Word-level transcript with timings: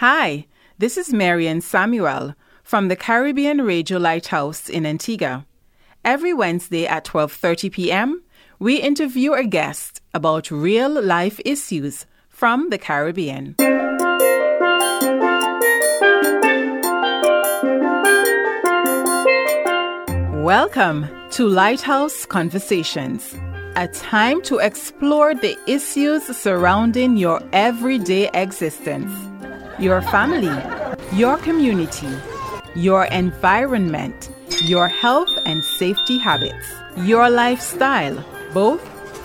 Hi, 0.00 0.46
this 0.78 0.96
is 0.96 1.12
Marian 1.12 1.60
Samuel 1.60 2.36
from 2.62 2.86
the 2.86 2.94
Caribbean 2.94 3.62
Radio 3.62 3.98
Lighthouse 3.98 4.68
in 4.68 4.86
Antigua. 4.86 5.44
Every 6.04 6.32
Wednesday 6.32 6.86
at 6.86 7.04
12:30 7.04 7.72
p.m., 7.72 8.22
we 8.60 8.76
interview 8.76 9.32
a 9.32 9.42
guest 9.42 10.00
about 10.14 10.52
real-life 10.52 11.40
issues 11.44 12.06
from 12.28 12.70
the 12.70 12.78
Caribbean. 12.78 13.56
Welcome 20.44 21.08
to 21.32 21.48
Lighthouse 21.48 22.24
Conversations, 22.24 23.34
a 23.74 23.88
time 23.88 24.42
to 24.42 24.58
explore 24.58 25.34
the 25.34 25.58
issues 25.66 26.22
surrounding 26.36 27.16
your 27.16 27.42
everyday 27.52 28.30
existence, 28.32 29.10
your 29.78 30.02
family, 30.02 30.54
your 31.16 31.36
community, 31.38 32.08
your 32.74 33.04
environment, 33.06 34.30
your 34.62 34.88
health 34.88 35.30
and 35.46 35.64
safety 35.64 36.18
habits, 36.18 36.66
your 36.98 37.30
lifestyle, 37.30 38.24
both 38.52 38.80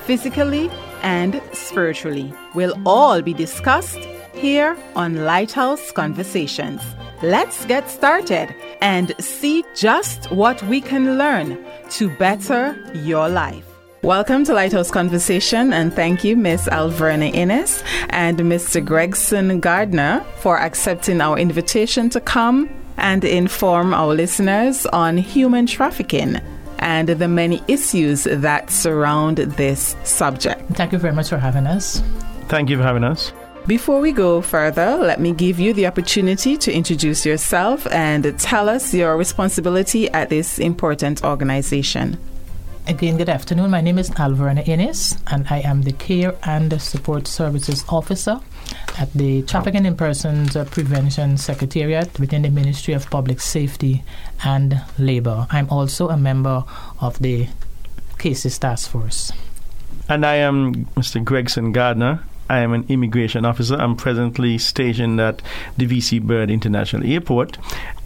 physically 0.05 0.69
and 1.01 1.41
spiritually, 1.53 2.33
will 2.53 2.73
all 2.85 3.21
be 3.21 3.33
discussed 3.33 3.99
here 4.33 4.77
on 4.95 5.25
Lighthouse 5.25 5.91
Conversations. 5.91 6.81
Let's 7.23 7.65
get 7.65 7.89
started 7.89 8.53
and 8.81 9.15
see 9.19 9.63
just 9.75 10.29
what 10.31 10.61
we 10.63 10.81
can 10.81 11.17
learn 11.17 11.57
to 11.91 12.15
better 12.17 12.75
your 12.93 13.27
life. 13.29 13.72
Welcome 14.03 14.43
to 14.43 14.53
Lighthouse 14.53 14.91
Conversation, 14.91 15.71
and 15.71 15.93
thank 15.93 16.25
you, 16.25 16.35
Miss 16.35 16.67
Alverna 16.67 17.33
Innes 17.33 17.85
and 18.09 18.37
Mr. 18.37 18.83
Gregson 18.83 19.61
Gardner, 19.61 20.25
for 20.39 20.59
accepting 20.59 21.21
our 21.21 21.39
invitation 21.39 22.09
to 22.09 22.19
come 22.19 22.69
and 22.97 23.23
inform 23.23 23.93
our 23.93 24.13
listeners 24.13 24.85
on 24.87 25.15
human 25.15 25.67
trafficking 25.67 26.41
and 26.79 27.07
the 27.07 27.29
many 27.29 27.63
issues 27.69 28.25
that 28.25 28.69
surround 28.69 29.37
this 29.37 29.95
subject. 30.03 30.69
Thank 30.71 30.91
you 30.91 30.97
very 30.97 31.13
much 31.13 31.29
for 31.29 31.37
having 31.37 31.65
us. 31.65 32.03
Thank 32.49 32.69
you 32.69 32.75
for 32.75 32.83
having 32.83 33.05
us. 33.05 33.31
Before 33.67 34.01
we 34.01 34.11
go 34.11 34.41
further, 34.41 34.97
let 34.97 35.21
me 35.21 35.31
give 35.31 35.61
you 35.61 35.71
the 35.71 35.87
opportunity 35.87 36.57
to 36.57 36.73
introduce 36.73 37.25
yourself 37.25 37.87
and 37.87 38.37
tell 38.37 38.67
us 38.67 38.93
your 38.93 39.15
responsibility 39.15 40.09
at 40.09 40.27
this 40.27 40.59
important 40.59 41.23
organization. 41.23 42.17
Again, 42.85 43.15
good 43.15 43.29
afternoon. 43.29 43.71
My 43.71 43.79
name 43.79 43.97
is 43.97 44.09
Alverna 44.09 44.67
Innes, 44.67 45.17
and 45.27 45.47
I 45.49 45.59
am 45.59 45.83
the 45.83 45.93
Care 45.93 46.35
and 46.43 46.81
Support 46.81 47.27
Services 47.27 47.85
Officer 47.87 48.41
at 48.99 49.11
the 49.13 49.41
Trafficking 49.43 49.85
in 49.85 49.95
Persons 49.95 50.57
Prevention 50.69 51.37
Secretariat 51.37 52.19
within 52.19 52.41
the 52.41 52.49
Ministry 52.49 52.93
of 52.93 53.09
Public 53.09 53.39
Safety 53.39 54.03
and 54.43 54.81
Labor. 54.99 55.47
I'm 55.49 55.69
also 55.69 56.09
a 56.09 56.17
member 56.17 56.65
of 56.99 57.19
the 57.19 57.47
Cases 58.17 58.59
Task 58.59 58.89
Force. 58.89 59.31
And 60.09 60.25
I 60.25 60.35
am 60.35 60.85
Mr. 60.97 61.23
Gregson 61.23 61.71
Gardner. 61.71 62.19
I 62.49 62.59
am 62.59 62.73
an 62.73 62.85
immigration 62.89 63.45
officer. 63.45 63.75
I'm 63.75 63.95
presently 63.95 64.57
stationed 64.57 65.21
at 65.21 65.41
the 65.77 65.87
VC 65.87 66.21
Bird 66.21 66.51
International 66.51 67.09
Airport, 67.09 67.57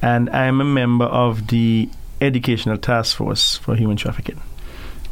and 0.04 0.30
I 0.30 0.46
am 0.46 0.62
a 0.62 0.66
member 0.66 1.06
of 1.06 1.48
the 1.48 1.90
Educational 2.22 2.78
Task 2.78 3.18
Force 3.18 3.58
for 3.58 3.76
Human 3.76 3.98
Trafficking. 3.98 4.40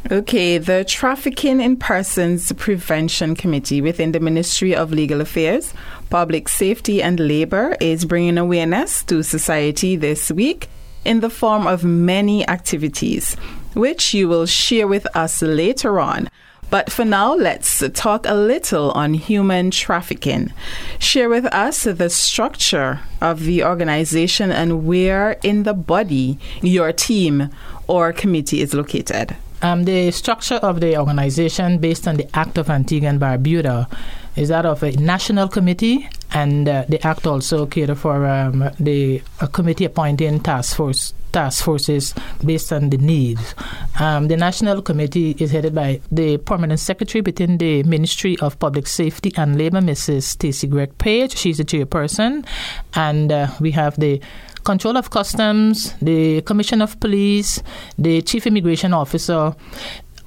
Okay, 0.08 0.58
the 0.58 0.84
Trafficking 0.84 1.60
in 1.60 1.78
Persons 1.78 2.52
Prevention 2.52 3.34
Committee 3.34 3.80
within 3.80 4.12
the 4.12 4.20
Ministry 4.20 4.72
of 4.72 4.92
Legal 4.92 5.20
Affairs, 5.20 5.74
Public 6.10 6.48
Safety 6.48 7.02
and 7.02 7.18
Labor 7.18 7.76
is 7.80 8.04
bringing 8.04 8.38
awareness 8.38 9.02
to 9.02 9.24
society 9.24 9.96
this 9.96 10.30
week 10.30 10.68
in 11.04 11.18
the 11.20 11.30
form 11.30 11.66
of 11.66 11.82
many 11.82 12.48
activities, 12.48 13.34
which 13.74 14.14
you 14.14 14.28
will 14.28 14.46
share 14.46 14.86
with 14.86 15.08
us 15.16 15.42
later 15.42 15.98
on. 15.98 16.28
But 16.70 16.92
for 16.92 17.04
now, 17.04 17.34
let's 17.34 17.82
talk 17.92 18.26
a 18.26 18.34
little 18.34 18.92
on 18.92 19.14
human 19.14 19.72
trafficking. 19.72 20.52
Share 21.00 21.28
with 21.28 21.46
us 21.46 21.82
the 21.82 22.10
structure 22.10 23.00
of 23.20 23.42
the 23.42 23.64
organization 23.64 24.52
and 24.52 24.86
where 24.86 25.32
in 25.42 25.64
the 25.64 25.74
body 25.74 26.38
your 26.62 26.92
team 26.92 27.50
or 27.88 28.12
committee 28.12 28.60
is 28.60 28.72
located. 28.72 29.36
Um, 29.62 29.84
the 29.84 30.10
structure 30.10 30.56
of 30.56 30.80
the 30.80 30.98
organization, 30.98 31.78
based 31.78 32.06
on 32.06 32.16
the 32.16 32.28
Act 32.36 32.58
of 32.58 32.68
Antigua 32.70 33.08
and 33.08 33.20
Barbuda, 33.20 33.90
is 34.36 34.48
that 34.50 34.66
of 34.66 34.82
a 34.82 34.92
national 34.92 35.48
committee, 35.48 36.08
and 36.32 36.68
uh, 36.68 36.84
the 36.88 37.04
Act 37.06 37.26
also 37.26 37.66
cater 37.66 37.94
for 37.94 38.26
um, 38.26 38.70
the 38.78 39.22
committee 39.52 39.86
appointing 39.86 40.40
task 40.40 40.76
force 40.76 41.14
task 41.32 41.64
forces 41.64 42.14
based 42.44 42.72
on 42.72 42.90
the 42.90 42.96
needs. 42.96 43.54
Um, 44.00 44.28
the 44.28 44.36
national 44.36 44.80
committee 44.80 45.36
is 45.38 45.50
headed 45.50 45.74
by 45.74 46.00
the 46.10 46.38
permanent 46.38 46.80
secretary 46.80 47.20
within 47.20 47.58
the 47.58 47.82
Ministry 47.82 48.38
of 48.38 48.58
Public 48.58 48.86
Safety 48.86 49.32
and 49.36 49.58
Labor, 49.58 49.80
Mrs. 49.80 50.22
Stacey 50.22 50.66
Gregg 50.66 50.96
Page. 50.98 51.36
She's 51.36 51.58
the 51.58 51.64
chairperson, 51.64 52.46
and 52.94 53.32
uh, 53.32 53.48
we 53.60 53.70
have 53.72 53.98
the 54.00 54.20
Control 54.66 54.96
of 54.96 55.10
Customs, 55.10 55.94
the 56.02 56.42
Commission 56.42 56.82
of 56.82 56.98
Police, 56.98 57.62
the 57.96 58.20
Chief 58.22 58.48
Immigration 58.48 58.92
Officer, 58.92 59.54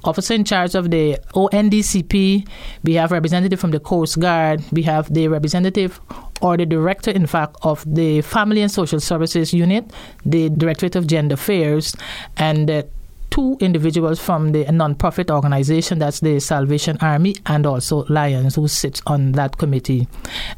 officer 0.02 0.32
in 0.32 0.44
charge 0.44 0.74
of 0.74 0.90
the 0.90 1.18
ONDCP. 1.34 2.48
We 2.82 2.94
have 2.94 3.12
representative 3.12 3.60
from 3.60 3.70
the 3.70 3.80
Coast 3.80 4.18
Guard. 4.18 4.62
We 4.72 4.82
have 4.84 5.12
the 5.12 5.28
representative 5.28 6.00
or 6.40 6.56
the 6.56 6.64
director, 6.64 7.10
in 7.10 7.26
fact, 7.26 7.56
of 7.62 7.84
the 7.86 8.22
Family 8.22 8.62
and 8.62 8.70
Social 8.70 8.98
Services 8.98 9.52
Unit, 9.52 9.92
the 10.24 10.48
Directorate 10.48 10.96
of 10.96 11.06
Gender 11.06 11.34
Affairs, 11.34 11.94
and 12.38 12.70
uh, 12.70 12.82
two 13.28 13.58
individuals 13.60 14.18
from 14.18 14.52
the 14.52 14.64
non-profit 14.72 15.30
organization 15.30 15.98
that's 15.98 16.20
the 16.20 16.40
Salvation 16.40 16.96
Army 17.02 17.36
and 17.44 17.66
also 17.66 18.06
Lions 18.08 18.54
who 18.54 18.68
sits 18.68 19.02
on 19.06 19.32
that 19.32 19.58
committee. 19.58 20.08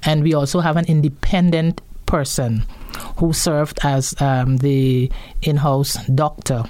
And 0.04 0.22
we 0.22 0.34
also 0.34 0.60
have 0.60 0.76
an 0.76 0.84
independent 0.87 1.81
person 2.12 2.62
who 3.17 3.33
served 3.33 3.78
as 3.83 4.15
um, 4.21 4.59
the 4.59 5.11
in-house 5.41 5.95
doctor 6.09 6.62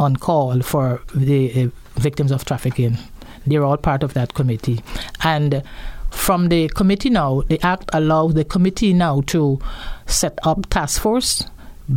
on 0.00 0.16
call 0.16 0.60
for 0.60 1.00
the 1.14 1.40
uh, 1.62 1.68
victims 2.00 2.32
of 2.32 2.44
trafficking. 2.44 2.98
They're 3.46 3.64
all 3.64 3.76
part 3.76 4.02
of 4.02 4.14
that 4.14 4.34
committee. 4.34 4.82
And 5.22 5.62
from 6.10 6.48
the 6.48 6.68
committee 6.68 7.10
now, 7.10 7.42
the 7.42 7.60
act 7.64 7.90
allows 7.92 8.34
the 8.34 8.44
committee 8.44 8.92
now 8.92 9.22
to 9.26 9.60
set 10.06 10.36
up 10.42 10.68
task 10.68 11.00
force 11.00 11.44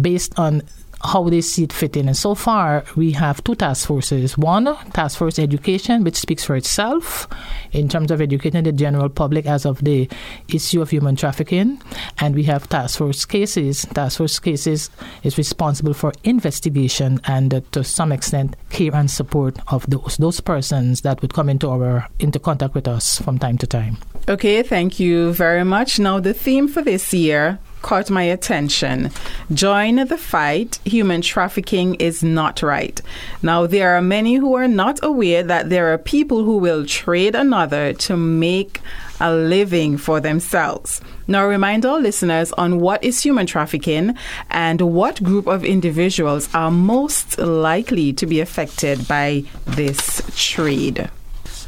based 0.02 0.38
on 0.38 0.62
how 1.06 1.24
they 1.30 1.42
see 1.42 1.64
it 1.64 1.74
fitting. 1.74 2.08
And 2.08 2.18
so 2.18 2.36
far, 2.36 2.84
we 2.96 3.12
have 3.12 3.44
two 3.44 3.56
task 3.56 3.88
forces. 3.88 4.38
One, 4.38 4.76
Task 4.94 5.18
Force 5.18 5.40
Education, 5.40 6.04
which 6.04 6.16
speaks 6.16 6.44
for 6.44 6.56
itself 6.56 7.28
in 7.72 7.90
terms 7.90 8.12
of 8.12 8.22
educating 8.22 8.64
the 8.64 8.72
general 8.72 9.10
public 9.10 9.46
as 9.46 9.66
of 9.66 9.84
the 9.84 10.10
issue 10.48 10.82
of 10.82 10.90
human 10.90 11.16
trafficking. 11.16 11.82
And 12.20 12.36
we 12.36 12.44
have 12.44 12.68
Task 12.70 12.98
Force 12.98 13.26
Cases. 13.26 13.86
Task 13.94 14.18
Force 14.18 14.40
Cases 14.40 14.90
is 15.24 15.38
responsible 15.38 15.94
for 15.94 16.14
investigation 16.24 17.20
and 17.26 17.54
uh, 17.54 17.62
to 17.72 17.84
some 17.84 18.12
extent 18.12 18.56
care 18.70 18.96
and 18.96 19.10
support 19.10 19.58
of 19.68 19.90
those 19.90 20.18
those 20.18 20.40
persons 20.40 21.02
that 21.02 21.22
would 21.22 21.34
come 21.34 21.50
into 21.50 21.70
our 21.70 22.08
into 22.20 22.40
contact 22.40 22.74
with 22.74 22.88
us 22.88 23.20
from 23.22 23.38
time 23.38 23.58
to 23.58 23.68
time. 23.68 23.98
Okay, 24.28 24.64
thank 24.64 25.00
you 25.00 25.34
very 25.34 25.64
much. 25.64 26.00
Now 26.00 26.20
the 26.20 26.34
theme 26.34 26.68
for 26.68 26.82
this 26.82 27.14
year 27.14 27.60
caught 27.86 28.10
my 28.10 28.24
attention. 28.24 29.12
Join 29.54 29.98
the 30.08 30.18
fight. 30.18 30.80
Human 30.86 31.22
trafficking 31.22 31.94
is 31.96 32.24
not 32.24 32.64
right. 32.64 33.00
Now, 33.44 33.68
there 33.68 33.96
are 33.96 34.02
many 34.02 34.34
who 34.36 34.56
are 34.56 34.68
not 34.68 34.98
aware 35.04 35.44
that 35.44 35.70
there 35.70 35.94
are 35.94 36.00
people 36.00 36.44
who 36.44 36.58
will 36.58 36.84
trade 36.88 37.36
another 37.36 37.94
to 37.94 38.18
make 38.18 38.82
a 39.22 39.32
living 39.32 39.98
for 39.98 40.20
themselves. 40.20 41.00
Now, 41.28 41.46
remind 41.46 41.86
our 41.86 42.00
listeners 42.00 42.52
on 42.54 42.80
what 42.80 43.04
is 43.04 43.22
human 43.22 43.46
trafficking 43.46 44.16
and 44.50 44.82
what 44.82 45.22
group 45.22 45.46
of 45.46 45.64
individuals 45.64 46.50
are 46.56 46.72
most 46.72 47.38
likely 47.38 48.14
to 48.14 48.26
be 48.26 48.40
affected 48.40 49.08
by 49.08 49.44
this 49.68 50.24
trade. 50.36 51.08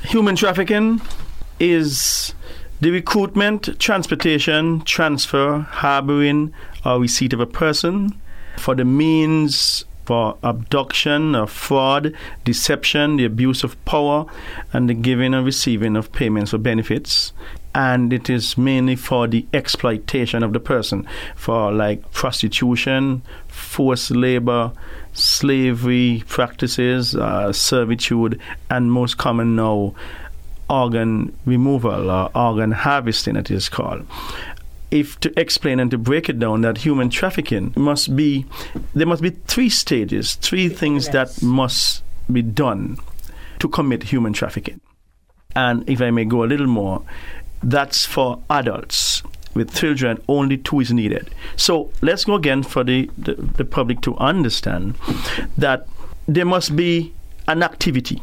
Human 0.01 0.35
trafficking 0.35 0.99
is 1.59 2.33
the 2.79 2.91
recruitment, 2.91 3.79
transportation, 3.79 4.81
transfer, 4.81 5.59
harboring, 5.59 6.53
or 6.85 6.99
receipt 6.99 7.33
of 7.33 7.39
a 7.39 7.45
person 7.45 8.19
for 8.57 8.75
the 8.75 8.85
means 8.85 9.85
for 10.07 10.37
abduction 10.41 11.35
or 11.35 11.45
fraud, 11.45 12.13
deception, 12.45 13.17
the 13.17 13.25
abuse 13.25 13.65
of 13.65 13.83
power, 13.83 14.25
and 14.71 14.89
the 14.89 14.93
giving 14.93 15.33
and 15.33 15.45
receiving 15.45 15.97
of 15.97 16.09
payments 16.13 16.53
or 16.53 16.57
benefits. 16.57 17.33
And 17.75 18.13
it 18.13 18.29
is 18.29 18.57
mainly 18.57 18.95
for 18.95 19.27
the 19.27 19.45
exploitation 19.53 20.43
of 20.43 20.53
the 20.53 20.61
person, 20.61 21.05
for 21.35 21.73
like 21.73 22.09
prostitution, 22.13 23.21
forced 23.49 24.11
labor, 24.11 24.71
slavery 25.11 26.23
practices, 26.27 27.13
uh, 27.13 27.51
servitude, 27.51 28.39
and 28.69 28.89
most 28.89 29.17
common 29.17 29.57
now, 29.57 29.93
organ 30.69 31.37
removal 31.45 32.09
or 32.09 32.29
organ 32.35 32.71
harvesting, 32.71 33.35
it 33.35 33.49
is 33.51 33.69
called. 33.69 34.05
if 34.91 35.19
to 35.19 35.37
explain 35.39 35.79
and 35.79 35.91
to 35.91 35.97
break 35.97 36.29
it 36.29 36.39
down 36.39 36.61
that 36.61 36.77
human 36.77 37.09
trafficking 37.09 37.73
must 37.75 38.15
be 38.15 38.45
there 38.93 39.07
must 39.07 39.21
be 39.21 39.31
three 39.31 39.69
stages, 39.69 40.35
three 40.35 40.69
things 40.69 41.09
that 41.09 41.41
must 41.43 42.03
be 42.31 42.41
done 42.41 42.97
to 43.59 43.67
commit 43.67 44.03
human 44.03 44.33
trafficking. 44.33 44.79
And 45.55 45.87
if 45.89 46.01
I 46.01 46.11
may 46.11 46.25
go 46.25 46.43
a 46.43 46.45
little 46.45 46.67
more, 46.67 47.03
that's 47.63 48.05
for 48.05 48.41
adults. 48.49 49.23
With 49.55 49.73
children, 49.73 50.21
only 50.27 50.57
two 50.57 50.81
is 50.81 50.93
needed. 50.93 51.31
So 51.55 51.91
let's 52.01 52.25
go 52.25 52.35
again 52.35 52.61
for 52.61 52.83
the, 52.83 53.09
the, 53.17 53.33
the 53.33 53.65
public 53.65 54.01
to 54.01 54.15
understand 54.17 54.95
that 55.57 55.87
there 56.27 56.45
must 56.45 56.75
be 56.75 57.11
an 57.47 57.63
activity. 57.63 58.21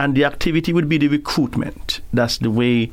And 0.00 0.14
the 0.14 0.24
activity 0.24 0.72
would 0.72 0.88
be 0.88 0.96
the 0.96 1.08
recruitment. 1.08 2.00
That's 2.14 2.38
the 2.38 2.50
way 2.50 2.90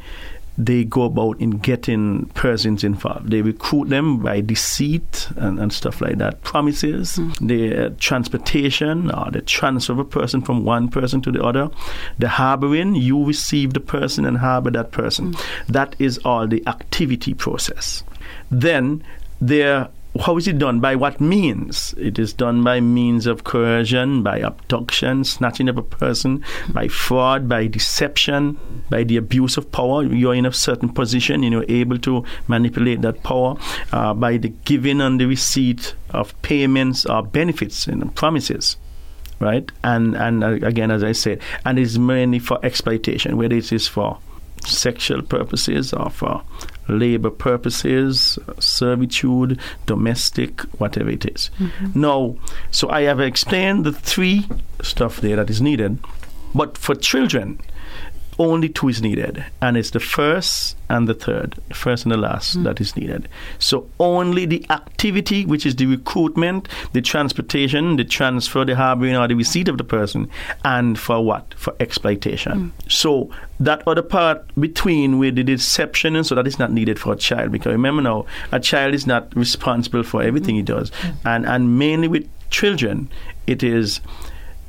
they 0.57 0.83
go 0.83 1.03
about 1.03 1.39
in 1.39 1.51
getting 1.51 2.25
persons 2.33 2.83
involved. 2.83 3.29
They 3.29 3.41
recruit 3.41 3.87
them 3.87 4.17
by 4.17 4.41
deceit 4.41 5.29
and, 5.37 5.57
and 5.57 5.71
stuff 5.71 6.01
like 6.01 6.17
that, 6.17 6.41
promises, 6.41 7.15
mm. 7.15 7.47
the 7.47 7.85
uh, 7.85 7.89
transportation 7.97 9.09
or 9.09 9.31
the 9.31 9.41
transfer 9.41 9.93
of 9.93 9.99
a 9.99 10.03
person 10.03 10.41
from 10.41 10.65
one 10.65 10.89
person 10.89 11.21
to 11.21 11.31
the 11.31 11.41
other, 11.41 11.69
the 12.19 12.27
harboring, 12.27 12.95
you 12.95 13.23
receive 13.23 13.71
the 13.73 13.79
person 13.79 14.25
and 14.25 14.37
harbor 14.37 14.71
that 14.71 14.91
person. 14.91 15.31
Mm. 15.31 15.67
That 15.67 15.95
is 15.99 16.17
all 16.25 16.45
the 16.45 16.61
activity 16.67 17.33
process. 17.33 18.03
Then 18.51 19.01
there 19.39 19.87
how 20.19 20.37
is 20.37 20.47
it 20.47 20.57
done? 20.57 20.79
By 20.79 20.95
what 20.95 21.19
means? 21.19 21.93
It 21.97 22.19
is 22.19 22.33
done 22.33 22.63
by 22.63 22.79
means 22.79 23.25
of 23.27 23.43
coercion, 23.43 24.23
by 24.23 24.39
abduction, 24.39 25.23
snatching 25.23 25.69
of 25.69 25.77
a 25.77 25.83
person, 25.83 26.43
by 26.69 26.87
fraud, 26.87 27.49
by 27.49 27.67
deception, 27.67 28.59
by 28.89 29.03
the 29.03 29.17
abuse 29.17 29.57
of 29.57 29.71
power. 29.71 30.03
You're 30.03 30.35
in 30.35 30.45
a 30.45 30.53
certain 30.53 30.89
position 30.89 31.43
and 31.43 31.51
you're 31.51 31.65
able 31.67 31.97
to 31.99 32.23
manipulate 32.47 33.01
that 33.01 33.23
power, 33.23 33.57
uh, 33.91 34.13
by 34.13 34.37
the 34.37 34.49
giving 34.49 35.01
and 35.01 35.19
the 35.19 35.25
receipt 35.25 35.95
of 36.11 36.39
payments 36.41 37.05
or 37.05 37.23
benefits 37.23 37.87
and 37.87 38.13
promises 38.15 38.77
right? 39.39 39.71
And 39.83 40.15
and 40.15 40.43
uh, 40.43 40.53
again, 40.65 40.89
as 40.89 41.03
I 41.03 41.11
said, 41.11 41.41
and 41.63 41.77
it's 41.77 41.97
mainly 41.97 42.39
for 42.39 42.59
exploitation, 42.65 43.37
whether 43.37 43.55
it 43.55 43.71
is 43.71 43.87
for 43.87 44.17
sexual 44.67 45.21
purposes 45.21 45.93
or 45.93 46.09
for 46.09 46.43
labor 46.87 47.29
purposes, 47.29 48.39
servitude, 48.59 49.59
domestic, 49.85 50.61
whatever 50.79 51.09
it 51.09 51.25
is. 51.25 51.49
Mm-hmm. 51.59 51.99
Now, 51.99 52.35
so 52.71 52.89
I 52.89 53.01
have 53.03 53.19
explained 53.19 53.85
the 53.85 53.91
three 53.91 54.47
stuff 54.81 55.21
there 55.21 55.35
that 55.35 55.49
is 55.49 55.61
needed, 55.61 55.99
but 56.55 56.77
for 56.77 56.95
children, 56.95 57.59
only 58.39 58.69
two 58.69 58.89
is 58.89 59.01
needed, 59.01 59.43
and 59.61 59.77
it's 59.77 59.91
the 59.91 59.99
first 59.99 60.75
and 60.89 61.07
the 61.07 61.13
third, 61.13 61.55
first 61.73 62.05
and 62.05 62.11
the 62.11 62.17
last 62.17 62.57
mm. 62.57 62.63
that 62.63 62.79
is 62.79 62.95
needed. 62.95 63.27
So 63.59 63.89
only 63.99 64.45
the 64.45 64.65
activity, 64.69 65.45
which 65.45 65.65
is 65.65 65.75
the 65.75 65.85
recruitment, 65.85 66.67
the 66.93 67.01
transportation, 67.01 67.95
the 67.95 68.03
transfer, 68.03 68.63
the 68.63 68.75
harboring, 68.75 69.15
or 69.15 69.27
the 69.27 69.35
receipt 69.35 69.67
of 69.67 69.77
the 69.77 69.83
person, 69.83 70.29
and 70.63 70.99
for 70.99 71.23
what? 71.23 71.53
For 71.55 71.75
exploitation. 71.79 72.71
Mm. 72.71 72.91
So 72.91 73.29
that 73.59 73.87
other 73.87 74.03
part 74.03 74.45
between 74.59 75.17
with 75.17 75.35
the 75.35 75.43
deception 75.43 76.15
and 76.15 76.25
so 76.25 76.35
that 76.35 76.45
is 76.45 76.59
not 76.59 76.71
needed 76.71 76.99
for 76.99 77.13
a 77.13 77.15
child 77.15 77.51
because 77.51 77.71
remember 77.71 78.03
now 78.03 78.27
a 78.51 78.59
child 78.59 78.93
is 78.93 79.07
not 79.07 79.35
responsible 79.35 80.03
for 80.03 80.21
everything 80.21 80.55
mm. 80.55 80.59
he 80.59 80.63
does, 80.63 80.91
mm. 80.91 81.15
and 81.25 81.45
and 81.45 81.79
mainly 81.79 82.07
with 82.07 82.29
children, 82.49 83.09
it 83.45 83.63
is 83.63 83.99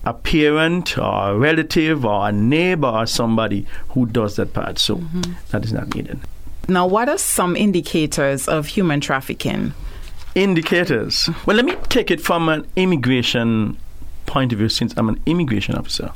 a 0.05 0.15
parent 0.15 0.97
or 0.99 1.31
a 1.31 1.39
relative 1.39 2.05
or 2.05 2.29
a 2.29 2.33
neighbor 2.33 2.89
or 2.89 3.06
somebody 3.06 3.67
who 3.91 4.06
does 4.06 4.37
that 4.37 4.53
part. 4.53 4.79
So 4.79 4.97
mm-hmm. 4.97 5.33
that 5.50 5.65
is 5.65 5.73
not 5.73 5.95
needed. 5.95 6.21
Now, 6.69 6.87
what 6.87 7.09
are 7.09 7.19
some 7.19 7.56
indicators 7.56 8.47
of 8.47 8.67
human 8.67 9.00
trafficking? 9.00 9.73
Indicators. 10.35 11.29
Well, 11.47 11.56
let 11.56 11.65
me 11.65 11.75
take 11.89 12.11
it 12.11 12.21
from 12.21 12.49
an 12.49 12.67
immigration 12.77 13.79
point 14.27 14.53
of 14.53 14.59
view 14.59 14.69
since 14.69 14.95
I'm 14.97 15.09
an 15.09 15.21
immigration 15.25 15.75
officer. 15.75 16.12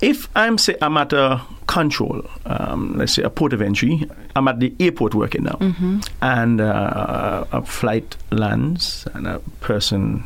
If 0.00 0.28
I'm 0.36 0.58
say 0.58 0.76
I'm 0.80 0.96
at 0.98 1.12
a 1.12 1.40
control, 1.66 2.22
um, 2.44 2.96
let's 2.96 3.14
say 3.14 3.22
a 3.22 3.30
port 3.30 3.52
of 3.52 3.62
entry, 3.62 4.08
I'm 4.36 4.46
at 4.46 4.60
the 4.60 4.72
airport 4.78 5.14
working 5.14 5.44
now, 5.44 5.56
mm-hmm. 5.58 6.00
and 6.22 6.60
uh, 6.60 7.44
a 7.50 7.62
flight 7.62 8.16
lands 8.30 9.06
and 9.14 9.26
a 9.26 9.40
person 9.60 10.22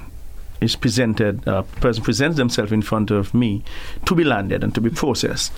is 0.60 0.76
presented, 0.76 1.46
a 1.46 1.62
person 1.62 2.02
presents 2.02 2.36
themselves 2.36 2.72
in 2.72 2.82
front 2.82 3.10
of 3.10 3.32
me 3.32 3.62
to 4.06 4.14
be 4.14 4.24
landed 4.24 4.62
and 4.62 4.74
to 4.74 4.80
be 4.80 4.90
processed. 4.90 5.52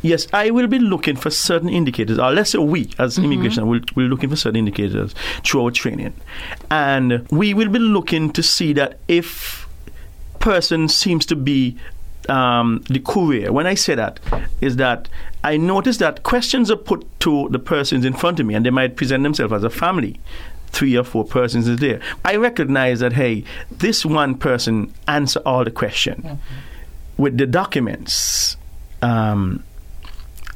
Yes, 0.00 0.26
I 0.32 0.50
will 0.50 0.66
be 0.66 0.78
looking 0.78 1.16
for 1.16 1.30
certain 1.30 1.68
indicators, 1.68 2.18
or 2.18 2.32
let's 2.32 2.50
say 2.50 2.58
we 2.58 2.90
as 2.98 3.16
mm-hmm. 3.16 3.24
immigration 3.24 3.66
will 3.66 3.80
be 3.80 4.02
looking 4.02 4.30
for 4.30 4.36
certain 4.36 4.56
indicators 4.56 5.14
through 5.44 5.64
our 5.64 5.70
training. 5.70 6.14
And 6.70 7.28
we 7.30 7.54
will 7.54 7.68
be 7.68 7.78
looking 7.78 8.32
to 8.32 8.42
see 8.42 8.72
that 8.74 8.98
if 9.08 9.68
person 10.38 10.88
seems 10.88 11.24
to 11.26 11.36
be 11.36 11.76
um, 12.28 12.84
the 12.88 13.00
courier. 13.00 13.52
When 13.52 13.66
I 13.66 13.74
say 13.74 13.94
that, 13.94 14.20
is 14.60 14.76
that 14.76 15.08
I 15.44 15.56
notice 15.56 15.98
that 15.98 16.22
questions 16.22 16.70
are 16.70 16.76
put 16.76 17.06
to 17.20 17.48
the 17.50 17.58
persons 17.58 18.04
in 18.04 18.12
front 18.12 18.40
of 18.40 18.46
me, 18.46 18.54
and 18.54 18.64
they 18.64 18.70
might 18.70 18.96
present 18.96 19.22
themselves 19.22 19.52
as 19.52 19.64
a 19.64 19.70
family 19.70 20.20
three 20.72 20.96
or 20.96 21.04
four 21.04 21.24
persons 21.24 21.68
is 21.68 21.78
there. 21.78 22.00
I 22.24 22.36
recognize 22.36 23.00
that, 23.00 23.12
hey, 23.12 23.44
this 23.70 24.04
one 24.04 24.34
person 24.34 24.92
answer 25.06 25.40
all 25.46 25.64
the 25.64 25.70
question 25.70 26.22
mm-hmm. 26.22 27.22
with 27.22 27.38
the 27.38 27.46
documents. 27.46 28.56
Um, 29.02 29.62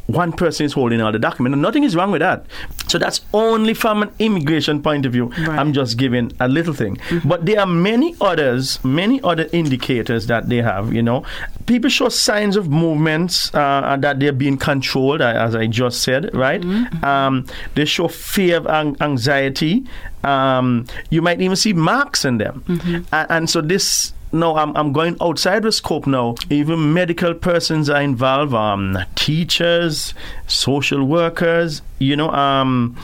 one 0.06 0.32
person 0.32 0.66
is 0.66 0.72
holding 0.72 1.00
all 1.00 1.12
the 1.12 1.18
document, 1.18 1.54
and 1.54 1.62
nothing 1.62 1.84
is 1.84 1.96
wrong 1.96 2.10
with 2.10 2.20
that. 2.20 2.46
So 2.88 2.98
that's 2.98 3.20
only 3.32 3.74
from 3.74 4.02
an 4.02 4.10
immigration 4.18 4.82
point 4.82 5.06
of 5.06 5.12
view. 5.12 5.26
Right. 5.26 5.58
I'm 5.58 5.72
just 5.72 5.98
giving 5.98 6.32
a 6.40 6.48
little 6.48 6.74
thing, 6.74 6.96
mm-hmm. 6.96 7.28
but 7.28 7.46
there 7.46 7.60
are 7.60 7.66
many 7.66 8.14
others, 8.20 8.82
many 8.84 9.20
other 9.22 9.48
indicators 9.52 10.26
that 10.28 10.48
they 10.48 10.58
have. 10.58 10.92
You 10.92 11.02
know, 11.02 11.24
people 11.66 11.90
show 11.90 12.08
signs 12.08 12.56
of 12.56 12.68
movements 12.68 13.52
uh, 13.54 13.96
that 14.00 14.20
they're 14.20 14.32
being 14.32 14.58
controlled, 14.58 15.20
as 15.20 15.54
I 15.54 15.66
just 15.66 16.02
said. 16.02 16.34
Right? 16.34 16.60
Mm-hmm. 16.60 17.04
Um, 17.04 17.46
they 17.74 17.84
show 17.84 18.08
fear 18.08 18.58
of 18.58 18.66
anxiety. 18.66 19.84
Um, 20.24 20.86
you 21.10 21.22
might 21.22 21.40
even 21.40 21.56
see 21.56 21.72
marks 21.72 22.24
in 22.24 22.38
them, 22.38 22.64
mm-hmm. 22.66 23.14
and, 23.14 23.30
and 23.30 23.50
so 23.50 23.60
this 23.60 24.12
no, 24.38 24.56
I'm, 24.56 24.76
I'm 24.76 24.92
going 24.92 25.16
outside 25.20 25.62
the 25.62 25.72
scope 25.72 26.06
now. 26.06 26.34
Even 26.50 26.92
medical 26.92 27.34
persons 27.34 27.90
are 27.90 28.00
involved, 28.00 28.54
um, 28.54 28.98
teachers, 29.14 30.14
social 30.46 31.04
workers, 31.04 31.82
you 31.98 32.16
know, 32.16 32.30
um, 32.30 32.96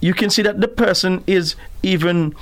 you 0.00 0.12
can 0.12 0.30
see 0.30 0.42
that 0.42 0.60
the 0.60 0.68
person 0.68 1.24
is 1.26 1.56
even 1.82 2.34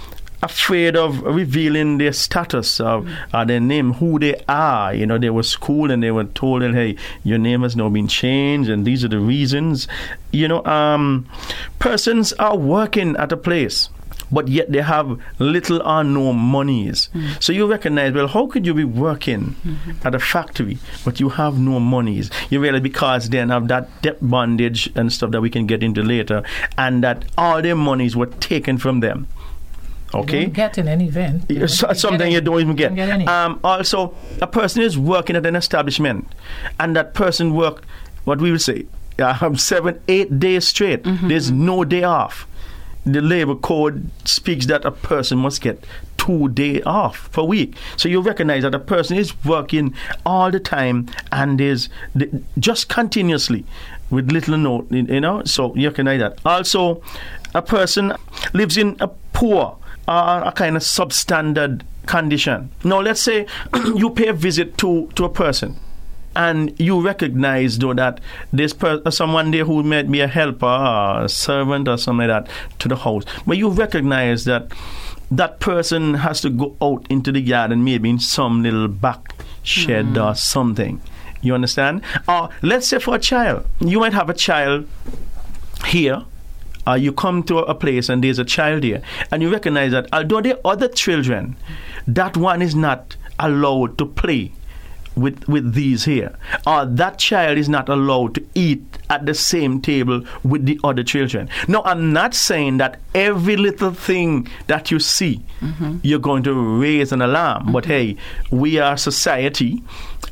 afraid 0.42 0.94
of 0.94 1.22
revealing 1.22 1.96
their 1.96 2.12
status 2.12 2.78
of 2.78 3.08
uh, 3.32 3.44
their 3.44 3.60
name, 3.60 3.94
who 3.94 4.18
they 4.18 4.34
are. 4.46 4.94
You 4.94 5.06
know, 5.06 5.16
they 5.16 5.30
were 5.30 5.42
schooled 5.42 5.90
and 5.90 6.02
they 6.02 6.10
were 6.10 6.24
told 6.24 6.62
that, 6.62 6.74
hey, 6.74 6.96
your 7.22 7.38
name 7.38 7.62
has 7.62 7.74
now 7.74 7.88
been 7.88 8.08
changed 8.08 8.68
and 8.68 8.86
these 8.86 9.04
are 9.04 9.08
the 9.08 9.18
reasons. 9.18 9.88
You 10.32 10.48
know, 10.48 10.64
um, 10.66 11.26
persons 11.78 12.32
are 12.34 12.56
working 12.56 13.16
at 13.16 13.32
a 13.32 13.36
place 13.36 13.88
but 14.30 14.48
yet 14.48 14.70
they 14.72 14.80
have 14.82 15.18
little 15.38 15.82
or 15.82 16.04
no 16.04 16.32
monies. 16.32 17.08
Mm. 17.14 17.42
So 17.42 17.52
you 17.52 17.66
recognize, 17.66 18.12
well, 18.12 18.28
how 18.28 18.46
could 18.46 18.66
you 18.66 18.74
be 18.74 18.84
working 18.84 19.56
mm-hmm. 19.64 20.06
at 20.06 20.14
a 20.14 20.18
factory 20.18 20.78
but 21.04 21.20
you 21.20 21.28
have 21.30 21.58
no 21.58 21.80
monies? 21.80 22.30
You 22.50 22.60
realize 22.60 22.82
because 22.82 23.30
then 23.30 23.50
have 23.50 23.68
that 23.68 23.88
debt 24.02 24.18
bondage 24.20 24.90
and 24.94 25.12
stuff 25.12 25.30
that 25.32 25.40
we 25.40 25.50
can 25.50 25.66
get 25.66 25.82
into 25.82 26.02
later, 26.02 26.42
and 26.78 27.02
that 27.04 27.24
all 27.36 27.62
their 27.62 27.76
monies 27.76 28.16
were 28.16 28.26
taken 28.26 28.78
from 28.78 29.00
them. 29.00 29.26
Okay. 30.14 30.40
You 30.40 30.44
don't 30.44 30.52
get 30.52 30.78
in 30.78 30.86
any 30.86 31.08
event. 31.08 31.50
You 31.50 31.66
something 31.66 32.30
you 32.30 32.40
don't 32.40 32.60
even 32.60 32.76
get. 32.76 32.94
get 32.94 33.26
um, 33.26 33.58
also, 33.64 34.14
a 34.40 34.46
person 34.46 34.82
is 34.82 34.96
working 34.96 35.34
at 35.34 35.44
an 35.44 35.56
establishment, 35.56 36.28
and 36.78 36.94
that 36.94 37.14
person 37.14 37.52
work, 37.52 37.84
what 38.24 38.40
we 38.40 38.52
would 38.52 38.62
say, 38.62 38.86
um, 39.18 39.56
seven, 39.72 40.00
eight 40.08 40.38
days 40.38 40.68
straight. 40.68 41.02
Mm-hmm. 41.02 41.28
There's 41.28 41.50
no 41.50 41.84
day 41.84 42.04
off 42.04 42.46
the 43.04 43.20
labor 43.20 43.54
code 43.54 44.10
speaks 44.24 44.66
that 44.66 44.84
a 44.84 44.90
person 44.90 45.38
must 45.38 45.60
get 45.60 45.84
two 46.16 46.48
day 46.48 46.80
off 46.82 47.30
per 47.32 47.42
week. 47.42 47.76
So 47.96 48.08
you 48.08 48.20
recognize 48.20 48.62
that 48.62 48.74
a 48.74 48.78
person 48.78 49.16
is 49.16 49.32
working 49.44 49.94
all 50.24 50.50
the 50.50 50.60
time 50.60 51.08
and 51.30 51.60
is 51.60 51.88
just 52.58 52.88
continuously 52.88 53.64
with 54.10 54.32
little 54.32 54.56
note, 54.56 54.90
you 54.90 55.20
know. 55.20 55.42
So 55.44 55.74
you 55.74 55.88
recognize 55.88 56.20
that. 56.20 56.38
Also, 56.44 57.02
a 57.54 57.62
person 57.62 58.14
lives 58.52 58.76
in 58.76 58.96
a 59.00 59.08
poor, 59.08 59.76
uh, 60.08 60.42
a 60.46 60.52
kind 60.52 60.76
of 60.76 60.82
substandard 60.82 61.82
condition. 62.06 62.70
Now, 62.84 63.00
let's 63.00 63.20
say 63.20 63.46
you 63.94 64.10
pay 64.10 64.28
a 64.28 64.32
visit 64.32 64.78
to 64.78 65.08
to 65.14 65.24
a 65.24 65.28
person 65.28 65.76
and 66.36 66.78
you 66.80 67.00
recognize 67.00 67.78
though 67.78 67.94
that 67.94 68.20
there's 68.52 68.72
per- 68.72 69.02
someone 69.10 69.50
there 69.50 69.64
who 69.64 69.82
might 69.82 70.10
be 70.10 70.20
a 70.20 70.28
helper 70.28 70.66
or 70.66 71.24
a 71.24 71.28
servant 71.28 71.88
or 71.88 71.96
something 71.96 72.28
like 72.28 72.46
that 72.46 72.54
to 72.80 72.88
the 72.88 72.96
house. 72.96 73.24
But 73.46 73.56
you 73.56 73.68
recognize 73.68 74.44
that 74.44 74.72
that 75.30 75.60
person 75.60 76.14
has 76.14 76.40
to 76.42 76.50
go 76.50 76.76
out 76.80 77.06
into 77.10 77.32
the 77.32 77.40
yard 77.40 77.72
and 77.72 77.84
maybe 77.84 78.10
in 78.10 78.18
some 78.18 78.62
little 78.62 78.88
back 78.88 79.34
shed 79.62 80.06
mm. 80.06 80.30
or 80.30 80.34
something. 80.34 81.00
You 81.40 81.54
understand? 81.54 82.02
Or 82.28 82.48
let's 82.62 82.86
say 82.86 82.98
for 82.98 83.16
a 83.16 83.18
child. 83.18 83.66
You 83.80 84.00
might 84.00 84.14
have 84.14 84.30
a 84.30 84.34
child 84.34 84.88
here 85.86 86.24
uh, 86.86 86.94
you 86.94 87.12
come 87.12 87.42
to 87.44 87.58
a 87.58 87.74
place 87.74 88.08
and 88.08 88.22
there's 88.22 88.38
a 88.38 88.44
child 88.44 88.82
there, 88.82 89.02
and 89.30 89.42
you 89.42 89.50
recognize 89.50 89.92
that 89.92 90.08
although 90.12 90.40
there 90.40 90.56
are 90.56 90.72
other 90.72 90.88
children, 90.88 91.56
that 92.06 92.36
one 92.36 92.60
is 92.62 92.74
not 92.74 93.16
allowed 93.38 93.98
to 93.98 94.06
play 94.06 94.52
with 95.16 95.46
with 95.48 95.74
these 95.74 96.04
here, 96.04 96.36
or 96.66 96.86
that 96.86 97.18
child 97.18 97.58
is 97.58 97.68
not 97.68 97.88
allowed 97.88 98.34
to 98.34 98.46
eat 98.54 98.82
at 99.10 99.26
the 99.26 99.34
same 99.34 99.80
table 99.80 100.24
with 100.42 100.66
the 100.66 100.78
other 100.82 101.02
children. 101.02 101.48
No, 101.68 101.82
I'm 101.84 102.12
not 102.12 102.34
saying 102.34 102.78
that 102.78 102.98
every 103.14 103.56
little 103.56 103.92
thing 103.92 104.48
that 104.66 104.90
you 104.90 104.98
see, 104.98 105.42
mm-hmm. 105.60 105.98
you're 106.02 106.18
going 106.18 106.42
to 106.44 106.54
raise 106.54 107.12
an 107.12 107.22
alarm. 107.22 107.64
Mm-hmm. 107.64 107.72
But 107.72 107.84
hey, 107.86 108.16
we 108.50 108.78
are 108.78 108.96
society, 108.96 109.82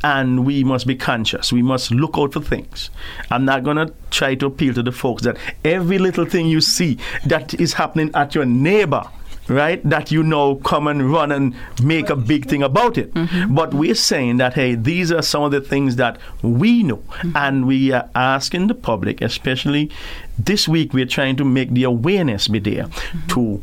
and 0.02 0.44
we 0.44 0.64
must 0.64 0.86
be 0.86 0.96
conscious. 0.96 1.52
We 1.52 1.62
must 1.62 1.90
look 1.90 2.16
out 2.16 2.32
for 2.32 2.40
things. 2.40 2.90
I'm 3.30 3.44
not 3.44 3.62
going 3.62 3.76
to 3.76 3.92
try 4.10 4.34
to 4.36 4.46
appeal 4.46 4.74
to 4.74 4.82
the 4.82 4.92
folks 4.92 5.22
that 5.22 5.36
every 5.64 5.98
little 5.98 6.24
thing 6.24 6.46
you 6.46 6.60
see 6.60 6.98
that 7.26 7.54
is 7.54 7.74
happening 7.74 8.10
at 8.14 8.34
your 8.34 8.44
neighbor 8.44 9.08
right? 9.48 9.82
That 9.88 10.10
you 10.10 10.22
know 10.22 10.56
come 10.56 10.86
and 10.86 11.10
run 11.10 11.32
and 11.32 11.54
make 11.82 12.10
a 12.10 12.16
big 12.16 12.48
thing 12.48 12.62
about 12.62 12.98
it. 12.98 13.12
Mm-hmm. 13.14 13.54
But 13.54 13.74
we're 13.74 13.94
saying 13.94 14.36
that, 14.38 14.54
hey, 14.54 14.74
these 14.74 15.10
are 15.12 15.22
some 15.22 15.42
of 15.42 15.50
the 15.50 15.60
things 15.60 15.96
that 15.96 16.18
we 16.42 16.82
know. 16.82 16.98
Mm-hmm. 16.98 17.36
And 17.36 17.66
we 17.66 17.92
are 17.92 18.08
asking 18.14 18.68
the 18.68 18.74
public, 18.74 19.20
especially 19.20 19.90
this 20.38 20.66
week, 20.68 20.92
we're 20.92 21.06
trying 21.06 21.36
to 21.36 21.44
make 21.44 21.70
the 21.70 21.84
awareness 21.84 22.48
be 22.48 22.58
there 22.58 22.84
mm-hmm. 22.84 23.26
to 23.28 23.62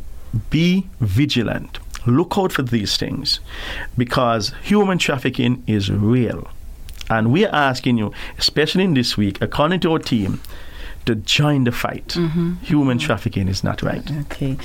be 0.50 0.86
vigilant. 1.00 1.78
Look 2.06 2.34
out 2.36 2.52
for 2.52 2.62
these 2.62 2.96
things 2.96 3.40
because 3.96 4.52
human 4.62 4.98
trafficking 4.98 5.62
is 5.66 5.90
real. 5.90 6.48
And 7.10 7.32
we're 7.32 7.48
asking 7.48 7.98
you, 7.98 8.12
especially 8.38 8.84
in 8.84 8.94
this 8.94 9.16
week, 9.16 9.42
according 9.42 9.80
to 9.80 9.92
our 9.92 9.98
team, 9.98 10.40
to 11.06 11.14
join 11.14 11.64
the 11.64 11.72
fight. 11.72 12.08
Mm-hmm. 12.08 12.54
Human 12.62 12.98
trafficking 12.98 13.48
is 13.48 13.64
not 13.64 13.82
right. 13.82 14.08
Okay. 14.22 14.56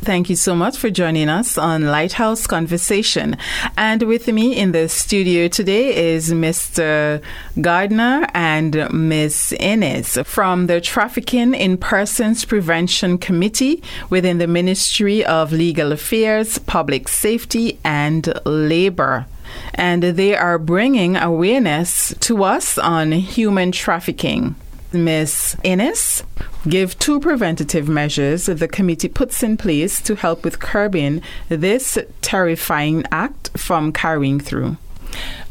Thank 0.00 0.30
you 0.30 0.36
so 0.36 0.54
much 0.54 0.76
for 0.76 0.90
joining 0.90 1.28
us 1.28 1.58
on 1.58 1.86
Lighthouse 1.86 2.46
Conversation. 2.46 3.36
And 3.76 4.02
with 4.02 4.28
me 4.28 4.56
in 4.56 4.72
the 4.72 4.88
studio 4.88 5.48
today 5.48 6.12
is 6.14 6.30
Mr. 6.30 7.22
Gardner 7.60 8.26
and 8.34 8.90
Miss 8.92 9.52
Innes 9.52 10.18
from 10.24 10.66
the 10.66 10.80
Trafficking 10.80 11.54
in 11.54 11.76
Persons 11.76 12.44
Prevention 12.44 13.18
Committee 13.18 13.82
within 14.08 14.38
the 14.38 14.46
Ministry 14.46 15.24
of 15.24 15.52
Legal 15.52 15.92
Affairs, 15.92 16.58
Public 16.58 17.08
Safety, 17.08 17.78
and 17.84 18.32
Labor 18.44 19.26
and 19.74 20.02
they 20.02 20.36
are 20.36 20.58
bringing 20.58 21.16
awareness 21.16 22.14
to 22.20 22.44
us 22.44 22.78
on 22.78 23.12
human 23.12 23.72
trafficking. 23.72 24.54
Ms. 24.92 25.56
Innes 25.62 26.24
give 26.68 26.98
two 26.98 27.20
preventative 27.20 27.88
measures 27.88 28.46
the 28.46 28.68
committee 28.68 29.08
puts 29.08 29.42
in 29.42 29.56
place 29.56 30.00
to 30.02 30.16
help 30.16 30.44
with 30.44 30.58
curbing 30.58 31.22
this 31.48 31.98
terrifying 32.22 33.04
act 33.12 33.50
from 33.56 33.92
carrying 33.92 34.40
through. 34.40 34.76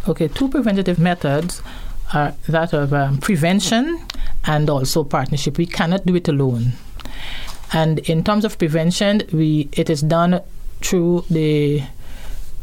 Okay, 0.07 0.27
two 0.27 0.49
preventative 0.49 0.99
methods 0.99 1.61
are 2.13 2.33
that 2.47 2.73
of 2.73 2.93
um, 2.93 3.17
prevention 3.17 3.99
and 4.45 4.69
also 4.69 5.03
partnership. 5.03 5.57
We 5.57 5.65
cannot 5.65 6.05
do 6.05 6.15
it 6.15 6.27
alone. 6.27 6.73
And 7.71 7.99
in 7.99 8.23
terms 8.23 8.45
of 8.45 8.57
prevention, 8.57 9.23
we 9.31 9.69
it 9.73 9.89
is 9.89 10.01
done 10.01 10.41
through 10.81 11.25
the 11.29 11.83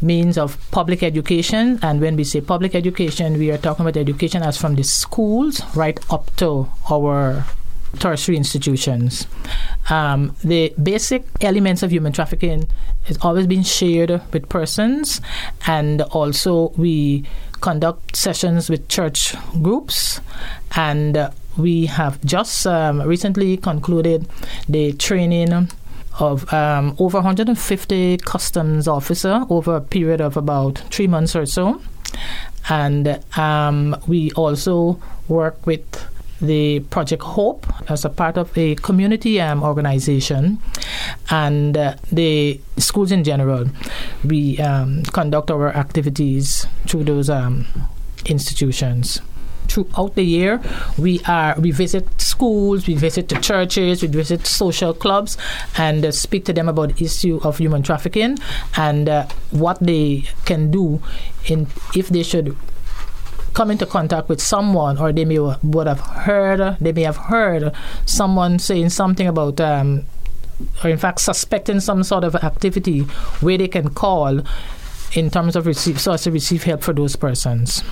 means 0.00 0.38
of 0.38 0.58
public 0.70 1.02
education. 1.02 1.78
And 1.82 2.00
when 2.00 2.16
we 2.16 2.24
say 2.24 2.40
public 2.40 2.74
education, 2.74 3.38
we 3.38 3.50
are 3.50 3.58
talking 3.58 3.84
about 3.84 3.96
education 3.96 4.42
as 4.42 4.56
from 4.56 4.74
the 4.74 4.84
schools 4.84 5.62
right 5.74 5.98
up 6.10 6.34
to 6.36 6.68
our 6.90 7.44
tertiary 7.98 8.36
institutions. 8.36 9.26
Um, 9.88 10.34
the 10.44 10.74
basic 10.82 11.24
elements 11.40 11.82
of 11.82 11.90
human 11.90 12.12
trafficking 12.12 12.68
has 13.04 13.18
always 13.22 13.46
been 13.46 13.62
shared 13.62 14.20
with 14.32 14.48
persons, 14.48 15.20
and 15.66 16.02
also 16.02 16.70
we 16.76 17.24
conduct 17.60 18.16
sessions 18.16 18.68
with 18.68 18.88
church 18.88 19.34
groups, 19.62 20.20
and 20.74 21.16
uh, 21.16 21.30
we 21.56 21.86
have 21.86 22.22
just 22.24 22.66
um, 22.66 23.00
recently 23.02 23.56
concluded 23.56 24.28
the 24.68 24.92
training 24.92 25.68
of 26.18 26.52
um, 26.52 26.96
over 26.98 27.18
150 27.18 28.16
customs 28.18 28.88
officer 28.88 29.44
over 29.50 29.76
a 29.76 29.80
period 29.80 30.20
of 30.20 30.36
about 30.36 30.78
three 30.90 31.06
months 31.06 31.36
or 31.36 31.46
so. 31.46 31.80
And 32.68 33.22
um, 33.36 33.96
we 34.06 34.32
also 34.32 35.00
work 35.28 35.66
with 35.66 36.06
the 36.40 36.80
Project 36.90 37.22
Hope 37.22 37.66
as 37.90 38.04
a 38.04 38.10
part 38.10 38.36
of 38.36 38.56
a 38.58 38.74
community 38.76 39.40
um, 39.40 39.62
organization 39.62 40.58
and 41.30 41.76
uh, 41.76 41.94
the 42.12 42.60
schools 42.76 43.10
in 43.12 43.24
general. 43.24 43.66
We 44.24 44.58
um, 44.58 45.02
conduct 45.04 45.50
our 45.50 45.68
activities 45.68 46.66
through 46.86 47.04
those 47.04 47.30
um, 47.30 47.66
institutions 48.26 49.20
throughout 49.76 50.14
the 50.14 50.24
year. 50.24 50.60
We 50.96 51.20
are 51.26 51.54
we 51.60 51.70
visit 51.70 52.20
schools, 52.20 52.86
we 52.86 52.94
visit 52.94 53.28
the 53.28 53.36
churches, 53.36 54.02
we 54.02 54.08
visit 54.08 54.46
social 54.46 54.94
clubs, 54.94 55.36
and 55.76 56.04
uh, 56.04 56.12
speak 56.12 56.44
to 56.46 56.52
them 56.52 56.68
about 56.68 56.96
the 56.96 57.04
issue 57.04 57.40
of 57.42 57.58
human 57.58 57.82
trafficking 57.82 58.38
and 58.76 59.08
uh, 59.08 59.26
what 59.50 59.78
they 59.80 60.24
can 60.44 60.70
do 60.70 61.02
in 61.46 61.66
if 61.94 62.08
they 62.08 62.22
should 62.22 62.56
come 63.52 63.70
into 63.70 63.86
contact 63.86 64.28
with 64.28 64.40
someone 64.40 64.98
or 64.98 65.12
they 65.12 65.24
may 65.24 65.38
would 65.38 65.86
have 65.86 66.00
heard 66.00 66.76
they 66.78 66.92
may 66.92 67.02
have 67.02 67.16
heard 67.16 67.72
someone 68.04 68.58
saying 68.58 68.90
something 68.90 69.26
about 69.26 69.58
um, 69.60 70.04
or 70.84 70.90
in 70.90 70.98
fact 70.98 71.20
suspecting 71.20 71.80
some 71.80 72.02
sort 72.02 72.22
of 72.22 72.34
activity 72.36 73.00
where 73.40 73.56
they 73.56 73.68
can 73.68 73.88
call 73.88 74.42
in 75.14 75.30
terms 75.30 75.56
of 75.56 75.66
receive 75.66 75.98
so 75.98 76.12
as 76.12 76.22
to 76.24 76.30
receive 76.30 76.64
help 76.64 76.82
for 76.82 76.92
those 76.92 77.16
persons. 77.16 77.82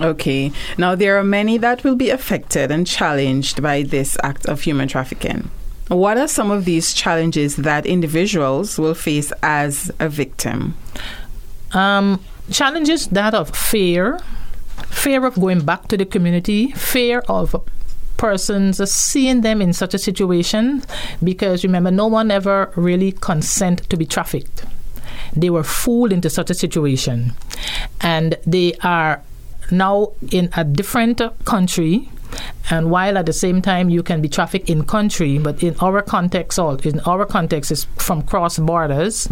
Okay. 0.00 0.50
Now, 0.78 0.94
there 0.94 1.18
are 1.18 1.24
many 1.24 1.58
that 1.58 1.84
will 1.84 1.96
be 1.96 2.10
affected 2.10 2.70
and 2.70 2.86
challenged 2.86 3.62
by 3.62 3.82
this 3.82 4.16
act 4.22 4.46
of 4.46 4.62
human 4.62 4.88
trafficking. 4.88 5.50
What 5.88 6.16
are 6.16 6.28
some 6.28 6.50
of 6.50 6.64
these 6.64 6.94
challenges 6.94 7.56
that 7.56 7.84
individuals 7.84 8.78
will 8.78 8.94
face 8.94 9.32
as 9.42 9.90
a 9.98 10.08
victim? 10.08 10.76
Um, 11.72 12.20
challenges 12.50 13.08
that 13.08 13.34
of 13.34 13.54
fear, 13.54 14.20
fear 14.86 15.26
of 15.26 15.34
going 15.34 15.64
back 15.64 15.88
to 15.88 15.96
the 15.96 16.06
community, 16.06 16.70
fear 16.72 17.22
of 17.28 17.54
persons 18.16 18.90
seeing 18.90 19.40
them 19.40 19.60
in 19.62 19.72
such 19.72 19.94
a 19.94 19.98
situation 19.98 20.82
because 21.24 21.64
remember 21.64 21.90
no 21.90 22.06
one 22.06 22.30
ever 22.30 22.70
really 22.76 23.12
consent 23.12 23.88
to 23.88 23.96
be 23.96 24.04
trafficked 24.04 24.66
they 25.34 25.48
were 25.50 25.62
fooled 25.62 26.12
into 26.12 26.28
such 26.28 26.50
a 26.50 26.54
situation 26.54 27.32
and 28.00 28.36
they 28.46 28.74
are 28.82 29.22
now 29.72 30.12
in 30.30 30.50
a 30.56 30.64
different 30.64 31.20
country 31.44 32.08
and 32.70 32.90
while 32.90 33.18
at 33.18 33.26
the 33.26 33.32
same 33.32 33.60
time 33.60 33.90
you 33.90 34.02
can 34.02 34.22
be 34.22 34.28
trafficked 34.28 34.70
in 34.70 34.84
country 34.84 35.38
but 35.38 35.62
in 35.62 35.74
our 35.80 36.02
context 36.02 36.58
all 36.58 36.76
in 36.76 37.00
our 37.00 37.26
context 37.26 37.70
is 37.70 37.84
from 37.96 38.22
cross 38.22 38.58
borders 38.58 39.28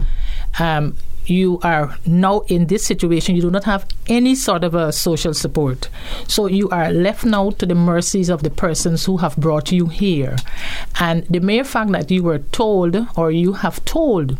um, 0.58 0.96
you 1.30 1.58
are 1.62 1.96
now 2.06 2.40
in 2.48 2.66
this 2.66 2.84
situation, 2.84 3.36
you 3.36 3.42
do 3.42 3.50
not 3.50 3.64
have 3.64 3.86
any 4.06 4.34
sort 4.34 4.64
of 4.64 4.74
a 4.74 4.92
social 4.92 5.34
support. 5.34 5.88
So 6.26 6.46
you 6.46 6.68
are 6.70 6.92
left 6.92 7.24
now 7.24 7.50
to 7.50 7.66
the 7.66 7.74
mercies 7.74 8.28
of 8.28 8.42
the 8.42 8.50
persons 8.50 9.04
who 9.04 9.18
have 9.18 9.36
brought 9.36 9.72
you 9.72 9.86
here. 9.86 10.36
And 11.00 11.24
the 11.26 11.40
mere 11.40 11.64
fact 11.64 11.92
that 11.92 12.10
you 12.10 12.22
were 12.22 12.38
told 12.38 12.96
or 13.16 13.30
you 13.30 13.54
have 13.54 13.84
told 13.84 14.38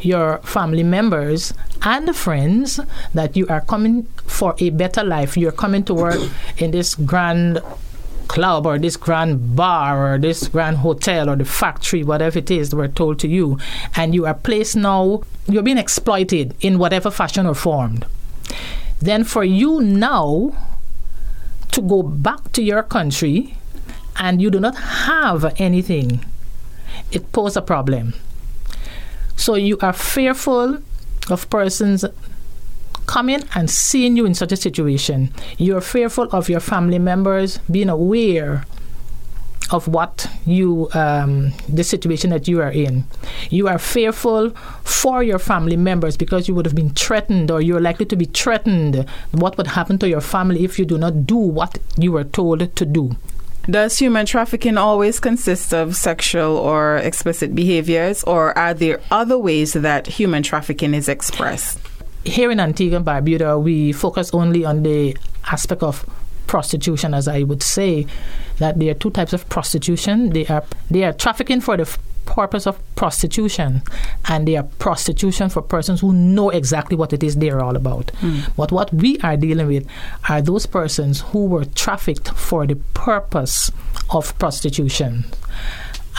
your 0.00 0.38
family 0.38 0.82
members 0.82 1.52
and 1.82 2.14
friends 2.14 2.80
that 3.14 3.36
you 3.36 3.46
are 3.48 3.60
coming 3.60 4.04
for 4.26 4.54
a 4.58 4.70
better 4.70 5.04
life, 5.04 5.36
you're 5.36 5.52
coming 5.52 5.84
to 5.84 5.94
work 5.94 6.20
in 6.58 6.70
this 6.70 6.94
grand 6.94 7.60
club 8.28 8.66
or 8.66 8.78
this 8.78 8.96
grand 8.96 9.56
bar 9.56 10.14
or 10.14 10.18
this 10.18 10.46
grand 10.48 10.78
hotel 10.78 11.28
or 11.28 11.36
the 11.36 11.44
factory, 11.44 12.04
whatever 12.04 12.38
it 12.38 12.50
is, 12.50 12.74
we're 12.74 12.88
told 12.88 13.18
to 13.20 13.28
you, 13.28 13.58
and 13.96 14.14
you 14.14 14.26
are 14.26 14.34
placed 14.34 14.76
now, 14.76 15.22
you're 15.48 15.62
being 15.62 15.78
exploited 15.78 16.54
in 16.60 16.78
whatever 16.78 17.10
fashion 17.10 17.46
or 17.46 17.54
form. 17.54 18.04
Then 19.00 19.24
for 19.24 19.44
you 19.44 19.80
now 19.80 20.52
to 21.72 21.80
go 21.80 22.02
back 22.02 22.52
to 22.52 22.62
your 22.62 22.82
country 22.82 23.56
and 24.16 24.42
you 24.42 24.50
do 24.50 24.60
not 24.60 24.76
have 24.76 25.54
anything, 25.60 26.24
it 27.10 27.32
poses 27.32 27.56
a 27.56 27.62
problem. 27.62 28.14
So 29.36 29.54
you 29.54 29.78
are 29.80 29.92
fearful 29.92 30.78
of 31.30 31.50
persons 31.50 32.04
coming 33.08 33.42
and 33.56 33.68
seeing 33.68 34.16
you 34.16 34.24
in 34.24 34.34
such 34.34 34.52
a 34.52 34.56
situation. 34.56 35.32
You're 35.56 35.80
fearful 35.80 36.28
of 36.30 36.48
your 36.48 36.60
family 36.60 37.00
members 37.00 37.58
being 37.70 37.88
aware 37.88 38.64
of 39.70 39.88
what 39.88 40.30
you 40.46 40.88
um, 40.94 41.52
the 41.68 41.84
situation 41.84 42.30
that 42.30 42.48
you 42.48 42.60
are 42.62 42.70
in 42.70 43.04
you 43.50 43.68
are 43.68 43.78
fearful 43.78 44.50
for 44.82 45.22
your 45.22 45.38
family 45.38 45.76
members 45.76 46.16
because 46.16 46.48
you 46.48 46.54
would 46.54 46.64
have 46.64 46.74
been 46.74 46.90
threatened 46.90 47.50
or 47.50 47.60
you're 47.60 47.80
likely 47.80 48.06
to 48.06 48.16
be 48.16 48.24
threatened 48.24 49.04
what 49.32 49.58
would 49.58 49.66
happen 49.66 49.98
to 49.98 50.08
your 50.08 50.22
family 50.22 50.64
if 50.64 50.78
you 50.78 50.86
do 50.86 50.96
not 50.96 51.26
do 51.26 51.36
what 51.36 51.78
you 51.98 52.12
were 52.12 52.24
told 52.24 52.74
to 52.76 52.86
do 52.86 53.14
Does 53.68 53.98
human 53.98 54.24
trafficking 54.24 54.78
always 54.78 55.20
consist 55.20 55.74
of 55.74 55.94
sexual 55.94 56.56
or 56.56 56.96
explicit 56.96 57.54
behaviors, 57.54 58.24
or 58.24 58.56
are 58.56 58.72
there 58.72 58.98
other 59.10 59.36
ways 59.36 59.74
that 59.74 60.06
human 60.06 60.42
trafficking 60.42 60.94
is 60.94 61.06
expressed? 61.06 61.78
Here 62.28 62.50
in 62.50 62.60
Antigua 62.60 62.98
and 62.98 63.06
Barbuda, 63.06 63.60
we 63.62 63.92
focus 63.92 64.30
only 64.34 64.64
on 64.64 64.82
the 64.82 65.16
aspect 65.50 65.82
of 65.82 66.04
prostitution, 66.46 67.14
as 67.14 67.26
I 67.28 67.42
would 67.42 67.62
say, 67.62 68.06
that 68.58 68.78
there 68.78 68.90
are 68.90 68.94
two 68.94 69.10
types 69.10 69.32
of 69.32 69.48
prostitution. 69.48 70.30
They 70.30 70.46
are 70.46 70.64
they 70.90 71.04
are 71.04 71.12
trafficking 71.12 71.60
for 71.60 71.76
the 71.76 71.82
f- 71.82 71.98
purpose 72.26 72.66
of 72.66 72.78
prostitution, 72.96 73.82
and 74.26 74.46
they 74.46 74.56
are 74.56 74.62
prostitution 74.78 75.48
for 75.48 75.62
persons 75.62 76.00
who 76.00 76.12
know 76.12 76.50
exactly 76.50 76.96
what 76.96 77.12
it 77.12 77.22
is 77.22 77.36
they're 77.36 77.60
all 77.62 77.76
about. 77.76 78.06
Mm. 78.20 78.50
But 78.56 78.72
what 78.72 78.92
we 78.92 79.18
are 79.20 79.36
dealing 79.36 79.66
with 79.66 79.86
are 80.28 80.42
those 80.42 80.66
persons 80.66 81.20
who 81.20 81.46
were 81.46 81.64
trafficked 81.64 82.28
for 82.30 82.66
the 82.66 82.76
purpose 82.94 83.70
of 84.10 84.38
prostitution. 84.38 85.24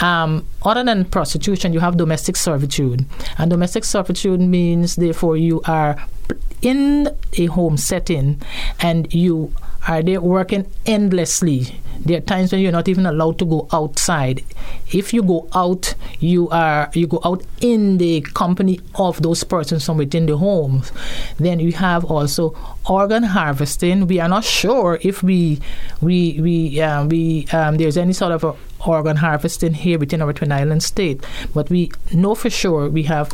Um, 0.02 0.46
other 0.64 0.84
than 0.84 1.06
prostitution, 1.06 1.74
you 1.74 1.80
have 1.80 1.98
domestic 1.98 2.36
servitude. 2.36 3.06
And 3.38 3.50
domestic 3.50 3.84
servitude 3.84 4.40
means, 4.40 4.96
therefore, 4.96 5.38
you 5.38 5.62
are 5.66 6.02
in 6.62 7.10
a 7.38 7.46
home 7.48 7.78
setting 7.78 8.42
and 8.82 9.14
you 9.14 9.54
are 9.88 10.02
there 10.02 10.22
working 10.22 10.70
endlessly. 10.86 11.80
There 12.00 12.18
are 12.18 12.22
times 12.22 12.52
when 12.52 12.62
you're 12.62 12.72
not 12.72 12.88
even 12.88 13.06
allowed 13.06 13.40
to 13.40 13.46
go 13.46 13.68
outside. 13.74 14.44
If 14.92 15.14
you 15.14 15.22
go 15.22 15.50
out, 15.54 15.96
you 16.20 16.48
are 16.50 16.90
you 16.94 17.08
go 17.08 17.20
out 17.26 17.44
in 17.60 17.98
the 17.98 18.22
company 18.22 18.80
of 18.96 19.22
those 19.22 19.44
persons 19.44 19.86
from 19.86 19.98
within 19.98 20.26
the 20.26 20.38
home. 20.38 20.84
Then 21.38 21.60
you 21.60 21.74
have 21.74 22.06
also 22.06 22.56
organ 22.90 23.24
harvesting. 23.24 24.08
We 24.08 24.20
are 24.20 24.30
not 24.30 24.46
sure 24.46 25.00
if 25.02 25.24
we 25.24 25.60
we 26.02 26.40
we 26.40 26.80
um, 26.82 27.10
we 27.10 27.48
um, 27.48 27.76
there's 27.76 27.98
any 27.98 28.14
sort 28.14 28.32
of 28.32 28.58
organ 28.86 29.18
harvesting 29.18 29.74
here 29.74 30.00
within 30.00 30.22
our 30.22 30.34
Twin 30.34 30.52
Island 30.52 30.84
state, 30.84 31.24
but 31.54 31.70
we 31.70 31.92
know 32.14 32.36
for 32.36 32.50
sure 32.50 32.90
we 32.90 33.04
have 33.04 33.32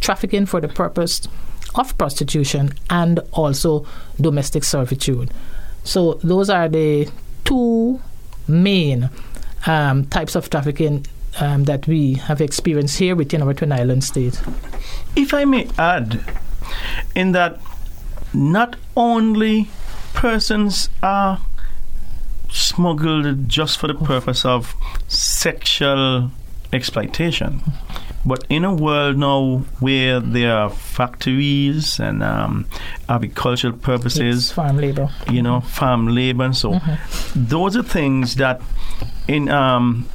trafficking 0.00 0.46
for 0.46 0.60
the 0.60 0.68
purpose 0.68 1.28
of 1.74 1.96
prostitution 1.98 2.72
and 2.90 3.20
also 3.32 3.86
domestic 4.20 4.64
servitude. 4.64 5.30
So 5.84 6.14
those 6.14 6.50
are 6.50 6.68
the 6.68 7.08
two 7.44 8.00
main 8.46 9.10
um, 9.66 10.06
types 10.06 10.34
of 10.34 10.50
trafficking 10.50 11.06
um, 11.40 11.64
that 11.64 11.86
we 11.86 12.14
have 12.14 12.40
experienced 12.40 12.98
here 12.98 13.14
within 13.14 13.42
our 13.42 13.54
Twin 13.54 13.72
Island 13.72 14.04
state. 14.04 14.40
If 15.14 15.34
I 15.34 15.44
may 15.44 15.68
add, 15.78 16.20
in 17.14 17.32
that 17.32 17.60
not 18.32 18.76
only 18.96 19.68
persons 20.14 20.88
are 21.02 21.40
smuggled 22.82 23.48
just 23.48 23.76
for 23.78 23.88
the 23.88 23.94
purpose 23.94 24.44
of 24.44 24.72
sexual 25.08 26.30
exploitation. 26.72 27.60
But 28.24 28.44
in 28.48 28.64
a 28.64 28.72
world 28.74 29.16
now 29.16 29.64
where 29.80 30.20
there 30.20 30.54
are 30.54 30.70
factories 30.70 31.98
and 31.98 32.22
um, 32.22 32.66
agricultural 33.08 33.72
purposes, 33.74 34.44
It's 34.46 34.52
farm 34.52 34.76
labor. 34.76 35.08
you 35.30 35.42
know, 35.42 35.60
farm 35.60 36.14
labor, 36.14 36.44
and 36.44 36.56
so 36.56 36.78
those 37.34 37.76
are 37.76 37.82
things 37.82 38.36
that 38.36 38.60
in 39.26 39.48
um, 39.48 40.08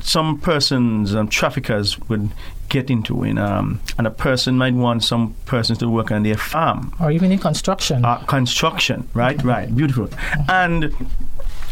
some 0.00 0.38
persons, 0.40 1.14
um, 1.14 1.28
traffickers 1.28 1.98
would 2.08 2.28
get 2.68 2.90
into. 2.90 3.22
In 3.24 3.38
um, 3.38 3.80
and 3.96 4.06
a 4.06 4.10
person 4.10 4.58
might 4.58 4.74
want 4.74 5.04
some 5.04 5.34
persons 5.46 5.78
to 5.78 5.88
work 5.88 6.10
on 6.10 6.24
their 6.24 6.36
farm 6.36 6.92
Or 7.00 7.10
even 7.10 7.30
in 7.32 7.38
construction. 7.38 8.04
uh, 8.04 8.16
construction, 8.26 9.08
right? 9.14 9.40
Right, 9.44 9.74
beautiful. 9.74 10.08
And 10.48 10.92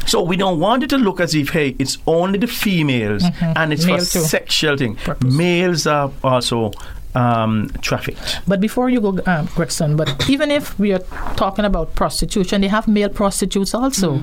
so 0.07 0.23
we 0.23 0.37
don't 0.37 0.59
want 0.59 0.83
it 0.83 0.91
to 0.91 0.99
look 0.99 1.21
as 1.21 1.35
if, 1.35 1.51
hey, 1.51 1.77
it's 1.79 1.99
only 2.07 2.39
the 2.39 2.47
females 2.47 3.25
and 3.41 3.73
it's 3.73 3.85
Male 3.85 3.99
for 3.99 4.05
too. 4.05 4.21
sexual 4.21 4.77
thing. 4.77 4.97
Purpose. 4.97 5.35
Males 5.35 5.87
are 5.87 6.11
also 6.25 6.73
um, 7.15 7.71
trafficked. 7.81 8.41
But 8.47 8.61
before 8.61 8.89
you 8.91 9.01
go, 9.01 9.19
um, 9.27 9.47
Gregson, 9.55 9.97
but 9.97 10.29
even 10.29 10.51
if 10.51 10.79
we 10.79 10.93
are 10.93 11.01
talking 11.37 11.65
about 11.65 11.95
prostitution, 11.95 12.61
they 12.61 12.69
have 12.69 12.87
male 12.89 13.09
prostitutes 13.09 13.75
also. 13.75 14.23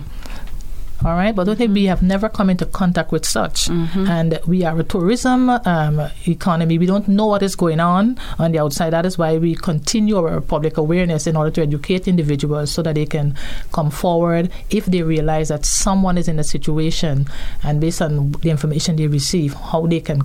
All 1.06 1.14
right, 1.16 1.34
but 1.36 1.44
don't 1.44 1.56
think 1.58 1.74
we 1.76 1.86
have 1.86 2.02
never 2.02 2.28
come 2.28 2.50
into 2.50 2.66
contact 2.66 3.12
with 3.12 3.24
such, 3.26 3.70
and 3.70 4.40
we 4.48 4.66
are 4.66 4.78
a 4.80 4.84
tourism 4.84 5.50
um, 5.52 6.02
economy. 6.28 6.78
We 6.80 6.88
don't 6.88 7.08
know 7.08 7.28
what 7.28 7.44
is 7.44 7.56
going 7.56 7.80
on 7.80 8.18
on 8.40 8.52
the 8.52 8.60
outside. 8.60 8.90
That 8.94 9.06
is 9.06 9.16
why 9.18 9.38
we 9.38 9.54
continue 9.54 10.18
our 10.18 10.42
public 10.42 10.76
awareness 10.78 11.28
in 11.28 11.36
order 11.36 11.52
to 11.52 11.62
educate 11.62 12.08
individuals 12.08 12.72
so 12.72 12.82
that 12.82 12.96
they 12.96 13.06
can 13.06 13.36
come 13.72 13.92
forward 13.92 14.50
if 14.72 14.86
they 14.88 15.04
realize 15.04 15.50
that 15.50 15.66
someone 15.66 16.18
is 16.18 16.28
in 16.28 16.40
a 16.40 16.44
situation, 16.44 17.28
and 17.64 17.80
based 17.80 18.02
on 18.02 18.32
the 18.42 18.50
information 18.50 18.96
they 18.96 19.06
receive, 19.08 19.54
how 19.54 19.86
they 19.86 20.00
can 20.00 20.24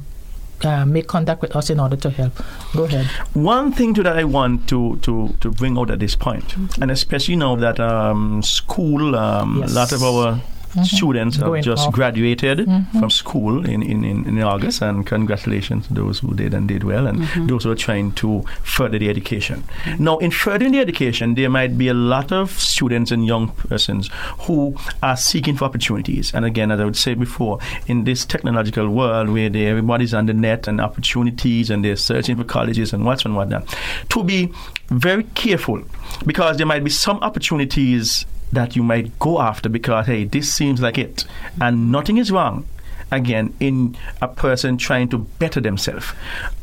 uh, 0.65 0.87
make 0.87 1.07
contact 1.07 1.43
with 1.43 1.55
us 1.55 1.69
in 1.69 1.79
order 1.81 1.97
to 1.97 2.09
help. 2.09 2.33
Go 2.75 2.85
ahead. 2.85 3.07
One 3.35 3.73
thing 3.73 3.93
to 3.95 4.03
that 4.05 4.17
I 4.17 4.25
want 4.25 4.69
to, 4.71 4.97
to, 5.03 5.35
to 5.41 5.51
bring 5.51 5.77
out 5.77 5.91
at 5.91 5.99
this 5.99 6.17
point, 6.17 6.57
and 6.81 6.91
especially 6.91 7.37
now 7.37 7.57
that 7.57 7.79
um, 7.79 8.43
school, 8.43 9.15
um, 9.17 9.59
Yes. 9.61 9.73
a 9.73 9.75
lot 9.75 9.93
of 9.93 10.03
our 10.03 10.41
students 10.85 11.37
have 11.37 11.63
just 11.63 11.89
off. 11.89 11.95
graduated 11.95 12.61
mm-hmm. 12.61 12.99
from 12.99 13.11
school 13.11 13.65
in, 13.65 13.83
in, 13.83 14.05
in, 14.05 14.27
in 14.27 14.43
August, 14.43 14.83
and 14.83 15.07
congratulations 15.07 15.87
to 15.89 15.95
those 15.95 16.21
who 16.21 16.35
did 16.35 16.55
and 16.55 16.69
did 16.69 16.85
well, 16.85 17.07
and 17.07 17.21
mm-hmm. 17.21 17.47
those 17.47 17.65
who 17.65 17.71
are 17.71 17.77
trying 17.77 18.13
to 18.13 18.43
further 18.63 18.99
the 18.99 19.09
education. 19.09 19.65
Now, 19.99 20.19
in 20.19 20.31
furthering 20.31 20.73
the 20.73 20.81
education, 20.81 21.35
there 21.35 21.51
might 21.51 21.77
be 21.77 21.89
a 21.89 21.95
lot 21.95 22.33
of 22.33 22.51
students 22.51 23.11
and 23.11 23.27
young 23.27 23.49
persons 23.49 24.11
who 24.41 24.77
are 25.03 25.17
seeking 25.17 25.57
for 25.57 25.65
opportunities. 25.65 26.33
And 26.35 26.45
again, 26.45 26.71
as 26.71 26.81
I 26.81 26.85
would 26.85 26.97
say 26.97 27.15
before, 27.15 27.59
in 27.87 28.05
this 28.05 28.25
technological 28.25 28.89
world 28.89 29.29
where 29.29 29.49
they, 29.49 29.67
everybody's 29.67 30.15
on 30.15 30.27
the 30.27 30.35
net 30.35 30.69
and 30.69 30.81
opportunities 30.81 31.71
and 31.71 31.85
they're 31.85 31.97
searching 31.97 32.37
for 32.37 32.45
colleges 32.45 32.93
and 32.93 33.05
what's 33.05 33.25
and 33.25 33.37
whatnot, 33.37 33.75
to 34.11 34.25
be 34.25 34.53
very 34.89 35.25
careful 35.35 35.83
because 36.27 36.57
there 36.57 36.67
might 36.67 36.85
be 36.85 36.91
some 36.91 37.19
opportunities 37.19 38.25
that 38.53 38.77
you 38.77 38.83
might 38.83 39.19
go 39.19 39.41
after 39.41 39.69
because 39.69 40.07
hey 40.07 40.25
this 40.25 40.53
seems 40.53 40.81
like 40.81 40.99
it. 40.99 41.25
And 41.61 41.91
nothing 41.91 42.19
is 42.19 42.31
wrong 42.31 42.67
again 43.11 43.55
in 43.61 43.97
a 44.21 44.29
person 44.29 44.77
trying 44.79 45.09
to 45.11 45.19
better 45.19 45.61
themselves. 45.61 46.07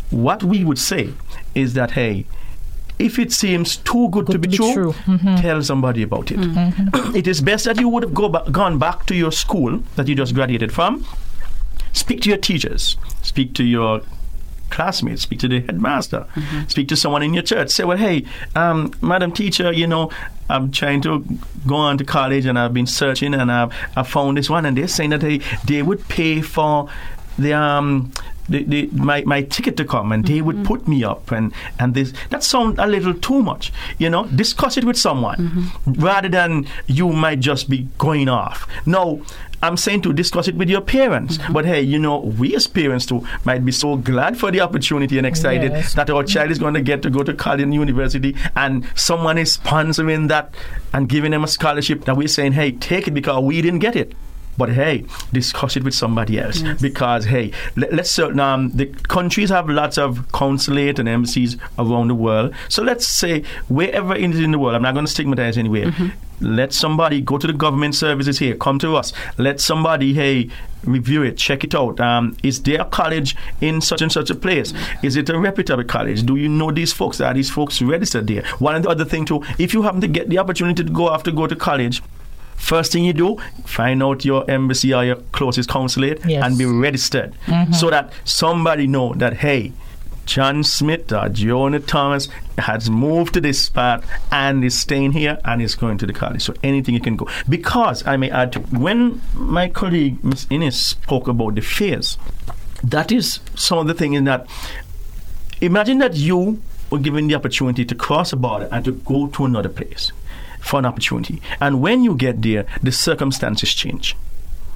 What 0.10 0.43
we 0.43 0.63
would 0.63 0.80
say 0.80 1.13
is 1.56 1.73
that 1.73 1.91
hey 1.91 2.25
if 2.99 3.17
it 3.17 3.32
seems 3.32 3.78
too 3.78 4.10
good, 4.10 4.28
to 4.28 4.38
be, 4.38 4.49
true, 4.49 4.93
tell 5.38 5.63
somebody 5.63 6.04
about 6.04 6.32
it. 6.32 6.39
Mm-hmm. 6.39 7.15
it 7.15 7.28
is 7.28 7.39
best 7.39 7.63
that 7.63 7.80
you 7.80 7.88
would 7.88 8.04
have 8.04 8.13
go 8.13 8.28
ba- 8.28 8.43
gone 8.52 8.78
back 8.78 9.06
to 9.06 9.15
your 9.15 9.32
school 9.32 9.82
that 9.95 10.10
you 10.10 10.15
just 10.15 10.36
graduated 10.36 10.73
from, 10.73 11.06
speak 11.93 12.21
to 12.23 12.30
your 12.30 12.38
teachers, 12.38 12.97
speak 13.21 13.54
to 13.54 13.63
your 13.63 14.02
classmates, 14.69 15.21
speak 15.23 15.39
to 15.39 15.47
the 15.47 15.62
headmaster, 15.62 16.25
speak 16.67 16.88
to 16.89 16.95
someone 16.95 17.23
in 17.23 17.34
your 17.34 17.43
church. 17.43 17.69
Say, 17.69 17.84
well, 17.84 17.97
hey, 17.97 18.25
um, 18.55 18.93
madam 19.01 19.32
teacher, 19.32 19.71
you 19.71 19.88
know, 19.88 20.12
I'm 20.49 20.71
trying 20.71 21.01
to 21.01 21.23
go 21.67 21.75
on 21.75 21.97
to 21.97 22.03
college 22.03 22.45
and 22.45 22.58
I've 22.58 22.73
been 22.73 22.88
searching 22.88 23.34
and 23.34 23.51
I've, 23.51 23.73
I 23.95 24.03
found 24.03 24.38
this 24.38 24.49
one, 24.49 24.65
and 24.65 24.77
they're 24.77 24.88
saying 24.88 25.12
that 25.12 25.21
they, 25.21 25.39
they 25.65 25.82
would 25.82 26.08
pay 26.08 26.41
for 26.41 26.89
the 27.38 27.53
um 27.53 28.12
the, 28.49 28.63
the, 28.63 28.88
my, 28.93 29.21
my 29.25 29.43
ticket 29.43 29.77
to 29.77 29.86
come 29.86 30.12
and 30.12 30.25
they 30.25 30.41
would 30.41 30.65
put 30.65 30.88
me 30.88 31.03
up 31.03 31.32
and, 31.32 31.53
and 31.77 31.93
this 31.93 32.13
that 32.32 32.43
sounds 32.43 32.79
a 32.79 32.88
little 32.88 33.13
too 33.13 33.43
much 33.43 33.71
you 33.99 34.10
know 34.10 34.25
discuss 34.25 34.75
it 34.75 34.84
with 34.84 34.97
someone 34.97 35.69
rather 35.86 36.27
than 36.27 36.65
you 36.88 37.10
might 37.10 37.39
just 37.39 37.69
be 37.69 37.88
going 37.99 38.27
off. 38.27 38.67
No 38.88 39.23
I'm 39.62 39.76
saying 39.78 40.02
to 40.04 40.13
discuss 40.13 40.48
it 40.48 40.56
with 40.56 40.69
your 40.69 40.82
parents. 40.82 41.38
Mm-hmm. 41.38 41.54
But 41.54 41.65
hey 41.65 41.82
you 41.82 42.00
know 42.00 42.19
we 42.19 42.56
as 42.56 42.67
parents 42.67 43.06
too 43.06 43.26
might 43.45 43.63
be 43.65 43.72
so 43.72 43.95
glad 43.98 44.38
for 44.38 44.52
the 44.52 44.62
opportunity 44.62 45.17
and 45.17 45.28
excited 45.28 45.72
Yes. 45.72 45.93
that 45.95 46.10
our 46.10 46.24
child 46.24 46.52
is 46.52 46.60
going 46.60 46.74
to 46.76 46.82
get 46.82 47.02
to 47.04 47.10
go 47.10 47.24
to 47.24 47.34
college 47.34 47.62
and 47.62 47.74
university 47.74 48.36
and 48.56 48.86
someone 48.95 49.38
is 49.38 49.58
sponsoring 49.58 50.28
that 50.30 50.54
and 50.93 51.10
giving 51.10 51.32
them 51.32 51.43
a 51.43 51.48
scholarship 51.48 52.06
that 52.06 52.15
we're 52.17 52.28
saying 52.28 52.54
hey 52.54 52.72
take 52.72 53.08
it 53.08 53.12
because 53.12 53.43
we 53.43 53.62
didn't 53.62 53.80
get 53.80 53.95
it 53.95 54.13
but 54.60 54.69
hey, 54.69 55.06
discuss 55.34 55.76
it 55.78 55.84
with 55.84 55.95
somebody 55.95 56.39
else 56.39 56.62
because 56.82 57.26
hey, 57.26 57.52
let, 57.76 57.93
let's 57.93 58.12
certain 58.12 58.39
um, 58.39 58.69
the 58.72 58.86
countries 58.86 59.50
have 59.50 59.69
lots 59.69 59.98
of 59.98 60.32
consulate 60.34 61.00
and 61.00 61.10
embassies 61.10 61.58
around 61.80 62.10
the 62.10 62.15
world. 62.15 62.54
So 62.67 62.84
let's 62.84 63.08
say 63.08 63.43
wherever 63.69 64.13
it 64.13 64.30
is 64.30 64.39
in 64.39 64.52
the 64.52 64.60
world, 64.60 64.76
I'm 64.76 64.84
not 64.84 64.93
going 64.93 65.06
to 65.06 65.12
stigmatize 65.12 65.58
anywhere. 65.58 65.91
Let 66.41 66.72
somebody 66.74 67.19
go 67.22 67.38
to 67.38 67.48
the 67.48 67.54
government 67.54 67.95
services 67.95 68.39
here. 68.39 68.56
Come 68.56 68.80
to 68.80 68.95
us. 68.95 69.12
Let 69.38 69.60
somebody 69.60 70.13
hey 70.13 70.50
review 70.84 71.24
it, 71.24 71.38
check 71.38 71.63
it 71.63 71.76
out. 71.76 72.00
Um, 72.00 72.38
is 72.43 72.62
there 72.63 72.82
a 72.82 72.86
college 72.86 73.36
in 73.62 73.82
such 73.82 74.02
and 74.02 74.12
such 74.12 74.30
a 74.30 74.36
place? 74.36 74.74
Is 75.04 75.15
it 75.15 75.30
a 75.30 75.38
reputable 75.38 75.84
college? 75.84 76.24
Do 76.24 76.36
you 76.36 76.50
know 76.50 76.72
these 76.72 76.93
folks? 76.93 77.19
Are 77.22 77.34
these 77.34 77.50
folks 77.50 77.82
registered 77.82 78.28
there? 78.28 78.43
One 78.60 78.76
and 78.76 78.86
the 78.86 78.89
other 78.89 79.06
thing 79.06 79.26
too, 79.26 79.43
if 79.58 79.74
you 79.74 79.82
happen 79.82 80.02
to 80.02 80.08
get 80.08 80.30
the 80.30 80.38
opportunity 80.38 80.84
to 80.84 80.89
go 80.89 81.10
after 81.13 81.32
go 81.32 81.48
to 81.48 81.56
college. 81.56 82.02
First 82.60 82.91
thing 82.91 83.04
you 83.04 83.13
do, 83.13 83.38
find 83.65 84.04
out 84.04 84.24
your 84.24 84.50
embassy 84.50 84.93
or 84.93 85.04
your 85.04 85.15
closest 85.32 85.69
consulate 85.69 86.19
Yes. 86.26 86.43
and 86.43 86.58
be 86.58 86.65
registered, 86.65 87.34
mm-hmm. 87.48 87.74
so 87.74 87.89
that 87.89 88.12
somebody 88.26 88.86
know 88.86 89.13
that 89.15 89.38
hey, 89.38 89.72
John 90.28 90.63
Smith 90.63 91.12
or 91.12 91.28
Jonah 91.30 91.80
Thomas 91.80 92.28
has 92.60 92.88
moved 92.88 93.34
to 93.34 93.41
this 93.41 93.60
spot 93.63 94.04
and 94.32 94.63
is 94.63 94.80
staying 94.80 95.13
here 95.13 95.39
and 95.43 95.60
is 95.60 95.74
going 95.74 95.98
to 95.98 96.06
the 96.06 96.13
college. 96.13 96.43
So 96.43 96.54
anything 96.62 96.93
you 96.93 97.02
can 97.02 97.15
go. 97.15 97.28
Because 97.48 98.06
I 98.06 98.15
may 98.17 98.30
add 98.30 98.54
to 98.54 98.60
when 98.60 99.22
my 99.34 99.69
colleague 99.69 100.24
Miss 100.24 100.45
Innes 100.52 100.80
spoke 100.80 101.28
about 101.28 101.56
the 101.56 101.62
fears, 101.62 102.19
that 102.84 103.12
is 103.12 103.39
some 103.56 103.80
of 103.80 103.88
the 103.88 103.95
thing 103.95 104.13
in 104.13 104.26
that 104.26 104.45
imagine 105.62 105.98
that 106.00 106.15
you 106.15 106.62
were 106.91 107.00
given 107.00 107.28
the 107.28 107.34
opportunity 107.36 107.84
to 107.86 107.95
cross 107.95 108.32
a 108.32 108.36
border 108.36 108.69
and 108.72 108.86
to 108.86 108.91
go 108.91 109.28
to 109.28 109.45
another 109.45 109.69
place 109.69 110.12
for 110.60 110.80
an 110.80 110.86
opportunity. 110.86 111.41
And 111.60 111.82
when 111.82 112.04
you 112.04 112.15
get 112.15 112.41
there, 112.41 112.65
the 112.84 112.91
circumstances 112.91 113.74
change. 113.74 114.15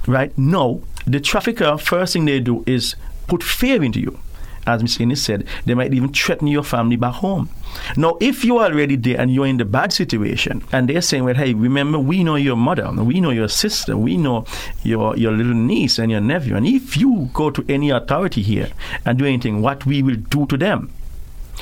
Right? 0.08 0.38
No, 0.38 0.84
the 1.06 1.20
trafficker, 1.20 1.78
first 1.78 2.14
thing 2.14 2.26
they 2.26 2.40
do 2.40 2.64
is 2.66 2.96
put 3.28 3.44
fear 3.44 3.82
into 3.84 4.00
you. 4.00 4.20
As 4.66 4.82
Ms. 4.82 5.02
Innes 5.02 5.22
said, 5.22 5.46
they 5.66 5.74
might 5.74 5.94
even 5.94 6.14
threaten 6.14 6.48
your 6.48 6.64
family 6.64 6.96
back 6.96 7.16
home. 7.16 7.50
Now, 7.98 8.18
if 8.22 8.46
you're 8.46 8.64
already 8.64 8.96
there 8.96 9.20
and 9.20 9.34
you're 9.34 9.46
in 9.46 9.58
the 9.58 9.66
bad 9.66 9.92
situation, 9.92 10.64
and 10.72 10.88
they're 10.88 11.02
saying, 11.02 11.26
well, 11.26 11.36
hey, 11.36 11.54
remember, 11.54 12.00
we 12.00 12.24
know 12.24 12.38
your 12.38 12.56
mother, 12.56 12.90
we 12.92 13.20
know 13.20 13.32
your 13.32 13.50
sister, 13.50 13.98
we 13.98 14.16
know 14.16 14.46
your, 14.84 15.18
your 15.18 15.34
little 15.34 15.54
niece 15.54 16.00
and 16.00 16.10
your 16.10 16.22
nephew, 16.22 16.56
and 16.56 16.66
if 16.66 16.96
you 16.96 17.30
go 17.34 17.50
to 17.50 17.66
any 17.68 17.90
authority 17.90 18.42
here 18.42 18.70
and 19.06 19.20
do 19.20 19.26
anything, 19.26 19.62
what 19.62 19.86
we 19.86 20.02
will 20.02 20.16
do 20.16 20.46
to 20.46 20.56
them. 20.56 20.94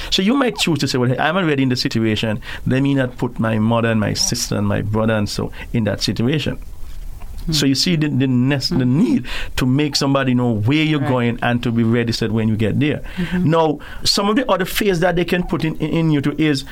So 0.09 0.21
you 0.21 0.35
might 0.35 0.57
choose 0.57 0.79
to 0.79 0.87
say, 0.87 0.97
well, 0.97 1.09
hey, 1.09 1.17
I'm 1.17 1.37
already 1.37 1.63
in 1.63 1.69
the 1.69 1.75
situation. 1.75 2.41
Let 2.65 2.81
me 2.81 2.93
not 2.93 3.17
put 3.17 3.39
my 3.39 3.59
mother 3.59 3.89
and 3.89 3.99
my 3.99 4.13
sister 4.13 4.55
and 4.57 4.67
my 4.67 4.81
brother 4.81 5.13
and 5.13 5.27
so 5.29 5.51
in 5.73 5.83
that 5.85 6.01
situation. 6.01 6.57
Mm-hmm. 6.57 7.53
So 7.53 7.65
you 7.65 7.75
see 7.75 7.95
the 7.95 8.07
the, 8.07 8.27
mm-hmm. 8.27 8.77
the, 8.77 8.85
need 8.85 9.27
to 9.55 9.65
make 9.65 9.95
somebody 9.95 10.35
know 10.35 10.51
where 10.51 10.83
you're 10.83 10.99
right. 10.99 11.09
going 11.09 11.39
and 11.41 11.63
to 11.63 11.71
be 11.71 11.83
ready 11.83 12.01
registered 12.01 12.31
when 12.31 12.47
you 12.47 12.55
get 12.55 12.79
there. 12.79 12.99
Mm-hmm. 13.15 13.49
Now, 13.49 13.79
some 14.03 14.29
of 14.29 14.35
the 14.35 14.49
other 14.49 14.65
fears 14.65 14.99
that 14.99 15.15
they 15.15 15.25
can 15.25 15.43
put 15.43 15.65
in, 15.65 15.75
in, 15.77 15.89
in 15.89 16.11
you 16.11 16.21
to 16.21 16.39
is 16.39 16.65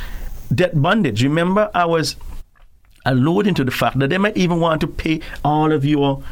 debt 0.53 0.79
bondage. 0.79 1.23
Remember, 1.23 1.71
I 1.73 1.86
was 1.86 2.15
alluding 3.05 3.55
to 3.55 3.63
the 3.63 3.71
fact 3.71 3.97
that 3.99 4.10
they 4.10 4.17
might 4.17 4.38
even 4.38 4.60
want 4.60 4.82
to 4.82 4.88
pay 4.88 5.21
all 5.43 5.71
of 5.71 5.86
your 5.86 6.23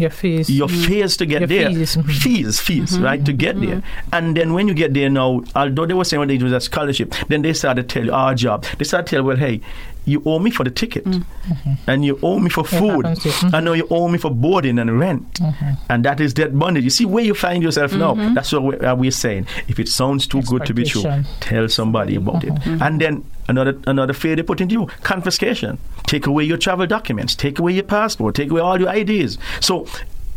your 0.00 0.10
fees. 0.10 0.50
Your 0.50 0.68
mm. 0.68 0.86
fees 0.86 1.16
to 1.18 1.26
get 1.26 1.48
there. 1.48 1.68
Fees, 1.70 1.96
mm-hmm. 1.96 2.10
fees, 2.10 2.60
fees 2.60 2.92
mm-hmm. 2.92 3.04
right, 3.04 3.24
to 3.24 3.32
get 3.32 3.56
mm-hmm. 3.56 3.70
there. 3.70 3.82
And 4.12 4.36
then 4.36 4.54
when 4.54 4.68
you 4.68 4.74
get 4.74 4.94
there 4.94 5.10
now, 5.10 5.42
although 5.54 5.86
they 5.86 5.94
were 5.94 6.04
saying 6.04 6.20
when 6.20 6.30
it 6.30 6.42
was 6.42 6.52
a 6.52 6.60
scholarship, 6.60 7.14
then 7.28 7.42
they 7.42 7.52
started 7.52 7.88
to 7.88 7.94
tell 7.94 8.04
you 8.04 8.12
our 8.12 8.34
job. 8.34 8.64
They 8.78 8.84
started 8.84 9.06
to 9.08 9.16
tell, 9.16 9.24
well, 9.24 9.36
hey, 9.36 9.60
you 10.06 10.22
owe 10.24 10.38
me 10.38 10.50
for 10.50 10.64
the 10.64 10.70
ticket, 10.70 11.04
mm-hmm. 11.04 11.72
and 11.86 12.04
you 12.04 12.18
owe 12.22 12.38
me 12.38 12.48
for 12.50 12.64
food. 12.64 13.04
Mm-hmm. 13.04 13.54
I 13.54 13.60
know 13.60 13.74
you 13.74 13.86
owe 13.90 14.08
me 14.08 14.18
for 14.18 14.30
boarding 14.30 14.78
and 14.78 14.98
rent, 14.98 15.40
and 15.88 16.04
that 16.04 16.20
is 16.20 16.34
debt 16.34 16.58
bondage. 16.58 16.84
You 16.84 16.90
see 16.90 17.04
where 17.04 17.22
you 17.22 17.34
find 17.34 17.62
yourself 17.62 17.92
now. 17.92 18.14
That's 18.34 18.52
what 18.52 18.62
we're, 18.62 18.84
uh, 18.84 18.94
we're, 18.94 19.10
saying. 19.10 19.46
If 19.68 19.78
it 19.78 19.88
sounds 19.88 20.26
too 20.26 20.42
good 20.42 20.64
to 20.66 20.74
be 20.74 20.84
true, 20.84 21.04
tell 21.40 21.68
somebody 21.68 22.16
about 22.16 22.44
it. 22.44 22.52
And 22.66 23.00
then 23.00 23.29
another 23.50 23.78
another 23.86 24.12
fear 24.12 24.36
they 24.36 24.42
put 24.42 24.60
into 24.60 24.74
you: 24.74 24.86
confiscation. 25.02 25.78
Take 26.06 26.26
away 26.26 26.44
your 26.44 26.56
travel 26.56 26.86
documents. 26.86 27.34
Take 27.34 27.58
away 27.58 27.72
your 27.72 27.84
passport. 27.84 28.34
Take 28.34 28.50
away 28.50 28.60
all 28.60 28.80
your 28.80 28.94
IDs. 28.94 29.38
So 29.60 29.86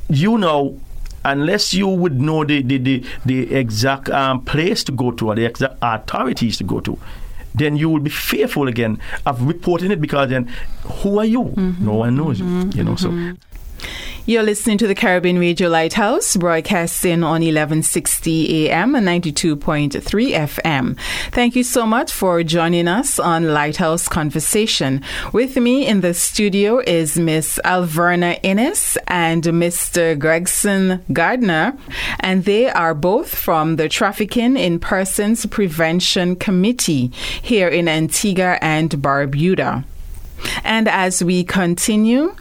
you 0.10 0.38
know 0.38 0.80
unless 1.26 1.74
you 1.74 1.88
would 1.88 2.20
know 2.20 2.44
the, 2.44 2.62
the, 2.62 2.78
the, 2.78 3.04
the 3.26 3.56
exact 3.56 4.10
um, 4.10 4.44
place 4.44 4.84
to 4.84 4.92
go 4.92 5.12
to 5.12 5.30
or 5.30 5.36
the 5.36 5.46
exact 5.46 5.76
authorities 5.82 6.58
to 6.58 6.64
go 6.64 6.80
to, 6.82 7.00
then 7.56 7.78
you 7.78 7.90
will 7.90 8.00
be 8.00 8.10
fearful 8.10 8.68
again 8.68 9.00
of 9.26 9.42
reporting 9.44 9.92
it 9.92 10.02
because 10.02 10.30
then 10.30 10.50
who 10.84 11.20
are 11.20 11.26
you? 11.26 11.44
Mm-hmm. 11.44 11.86
No 11.86 11.94
one 11.94 12.18
knows 12.18 12.40
mm-hmm. 12.40 12.72
you. 12.72 12.78
You 12.78 12.84
know, 12.84 12.96
so 12.96 13.10
mm-hmm. 13.10 13.34
You're 14.26 14.44
listening 14.44 14.78
to 14.78 14.88
the 14.88 14.96
Caribbean 14.96 15.38
Radio 15.38 15.68
Lighthouse, 15.68 16.38
broadcasting 16.38 17.24
on 17.24 17.42
1160 17.42 18.70
AM 18.70 18.96
and 18.96 19.06
92.3 19.06 19.92
FM. 20.00 20.98
Thank 21.32 21.58
you 21.58 21.64
so 21.66 21.86
much 21.86 22.10
for 22.14 22.42
joining 22.42 22.88
us 22.88 23.20
on 23.20 23.54
Lighthouse 23.54 24.08
Conversation. 24.08 25.02
With 25.34 25.58
me 25.58 25.86
in 25.86 26.00
the 26.00 26.14
studio 26.14 26.80
is 26.80 27.20
Miss 27.20 27.60
Alverna 27.66 28.40
Innes 28.44 28.98
and 29.10 29.44
Mr. 29.44 30.18
Gregson 30.18 31.04
Gardner, 31.12 31.78
and 32.22 32.46
they 32.46 32.70
are 32.70 32.94
both 32.94 33.36
from 33.36 33.76
the 33.76 33.90
Trafficking 33.90 34.56
in 34.56 34.80
Persons 34.80 35.46
Prevention 35.48 36.38
Committee 36.38 37.08
here 37.42 37.68
in 37.68 37.90
Antigua 37.90 38.58
and 38.62 38.90
Barbuda. 38.90 39.84
And 40.64 40.88
as 40.88 41.22
we 41.22 41.44
continue, 41.44 42.34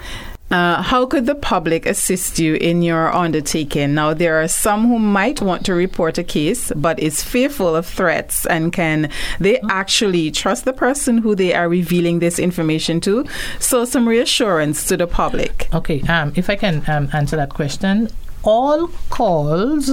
uh, 0.52 0.82
how 0.82 1.06
could 1.06 1.24
the 1.24 1.34
public 1.34 1.86
assist 1.86 2.38
you 2.38 2.54
in 2.56 2.82
your 2.82 3.10
undertaking? 3.12 3.94
Now, 3.94 4.12
there 4.12 4.40
are 4.42 4.48
some 4.48 4.86
who 4.86 4.98
might 4.98 5.40
want 5.40 5.64
to 5.66 5.74
report 5.74 6.18
a 6.18 6.24
case, 6.24 6.70
but 6.76 7.00
is 7.00 7.22
fearful 7.22 7.74
of 7.74 7.86
threats, 7.86 8.44
and 8.46 8.72
can 8.72 9.10
they 9.40 9.58
actually 9.70 10.30
trust 10.30 10.66
the 10.66 10.74
person 10.74 11.18
who 11.18 11.34
they 11.34 11.54
are 11.54 11.68
revealing 11.68 12.18
this 12.18 12.38
information 12.38 13.00
to? 13.00 13.24
So, 13.60 13.86
some 13.86 14.06
reassurance 14.06 14.84
to 14.88 14.96
the 14.98 15.06
public. 15.06 15.68
Okay, 15.72 16.02
um, 16.02 16.34
if 16.36 16.50
I 16.50 16.56
can 16.56 16.82
um, 16.86 17.08
answer 17.14 17.36
that 17.36 17.50
question, 17.50 18.08
all 18.42 18.88
calls 19.08 19.88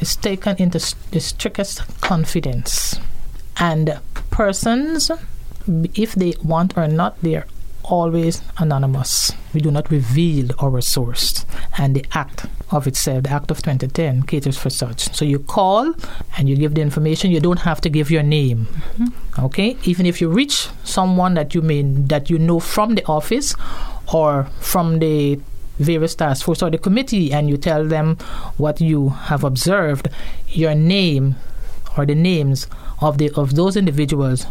is 0.00 0.16
taken 0.16 0.56
into 0.58 0.78
the 1.12 1.20
strictest 1.20 2.00
confidence, 2.00 2.98
and 3.60 4.00
persons, 4.30 5.10
if 5.94 6.14
they 6.14 6.34
want 6.42 6.76
or 6.76 6.88
not, 6.88 7.20
they 7.22 7.36
are 7.36 7.46
always 7.88 8.42
anonymous. 8.58 9.32
We 9.52 9.60
do 9.60 9.70
not 9.70 9.90
reveal 9.90 10.50
our 10.60 10.80
source. 10.80 11.44
And 11.76 11.96
the 11.96 12.04
act 12.12 12.46
of 12.70 12.86
itself, 12.86 13.24
the 13.24 13.30
act 13.30 13.50
of 13.50 13.58
2010, 13.58 14.22
caters 14.22 14.58
for 14.58 14.70
such. 14.70 15.14
So 15.14 15.24
you 15.24 15.38
call 15.38 15.94
and 16.36 16.48
you 16.48 16.56
give 16.56 16.74
the 16.74 16.82
information. 16.82 17.30
You 17.30 17.40
don't 17.40 17.60
have 17.60 17.80
to 17.82 17.90
give 17.90 18.10
your 18.10 18.22
name. 18.22 18.66
Mm-hmm. 18.66 19.44
Okay? 19.46 19.76
Even 19.84 20.06
if 20.06 20.20
you 20.20 20.28
reach 20.28 20.68
someone 20.84 21.34
that 21.34 21.54
you 21.54 21.62
may 21.62 21.82
that 21.82 22.30
you 22.30 22.38
know 22.38 22.60
from 22.60 22.94
the 22.94 23.04
office 23.06 23.54
or 24.12 24.44
from 24.60 24.98
the 24.98 25.40
various 25.78 26.14
task 26.14 26.44
force 26.44 26.62
or 26.62 26.70
the 26.70 26.78
committee 26.78 27.32
and 27.32 27.48
you 27.48 27.56
tell 27.56 27.86
them 27.86 28.16
what 28.56 28.80
you 28.80 29.10
have 29.10 29.44
observed, 29.44 30.08
your 30.48 30.74
name 30.74 31.36
or 31.96 32.04
the 32.04 32.14
names 32.14 32.66
of 33.00 33.18
the 33.18 33.30
of 33.36 33.54
those 33.54 33.76
individuals 33.76 34.46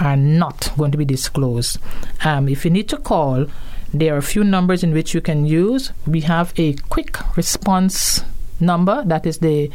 are 0.00 0.16
not 0.16 0.72
going 0.76 0.92
to 0.92 0.98
be 0.98 1.04
disclosed. 1.04 1.78
Um, 2.24 2.48
if 2.48 2.64
you 2.64 2.70
need 2.70 2.88
to 2.88 2.96
call, 2.96 3.46
there 3.92 4.14
are 4.14 4.18
a 4.18 4.22
few 4.22 4.44
numbers 4.44 4.82
in 4.82 4.92
which 4.92 5.14
you 5.14 5.20
can 5.20 5.44
use. 5.44 5.92
We 6.06 6.22
have 6.22 6.54
a 6.56 6.72
quick 6.88 7.18
response 7.36 8.24
number 8.58 9.04
that 9.04 9.26
is 9.26 9.38
the 9.38 9.70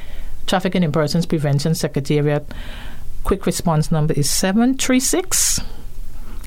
Trafficking 0.47 0.83
in 0.83 0.91
Persons 0.91 1.25
Prevention 1.25 1.75
Secretariat. 1.75 2.45
Quick 3.23 3.45
response 3.45 3.91
number 3.91 4.13
is 4.13 4.29
736 4.29 5.59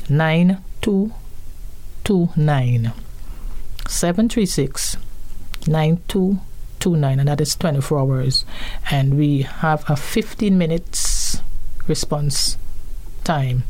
9229. 0.08 2.92
736 3.86 4.96
9229, 5.66 7.20
and 7.20 7.28
that 7.28 7.40
is 7.40 7.54
24 7.56 7.98
hours. 7.98 8.44
And 8.90 9.18
we 9.18 9.42
have 9.42 9.88
a 9.90 9.96
15 9.96 10.56
minutes 10.56 11.42
response 11.86 12.56
time. 13.24 13.64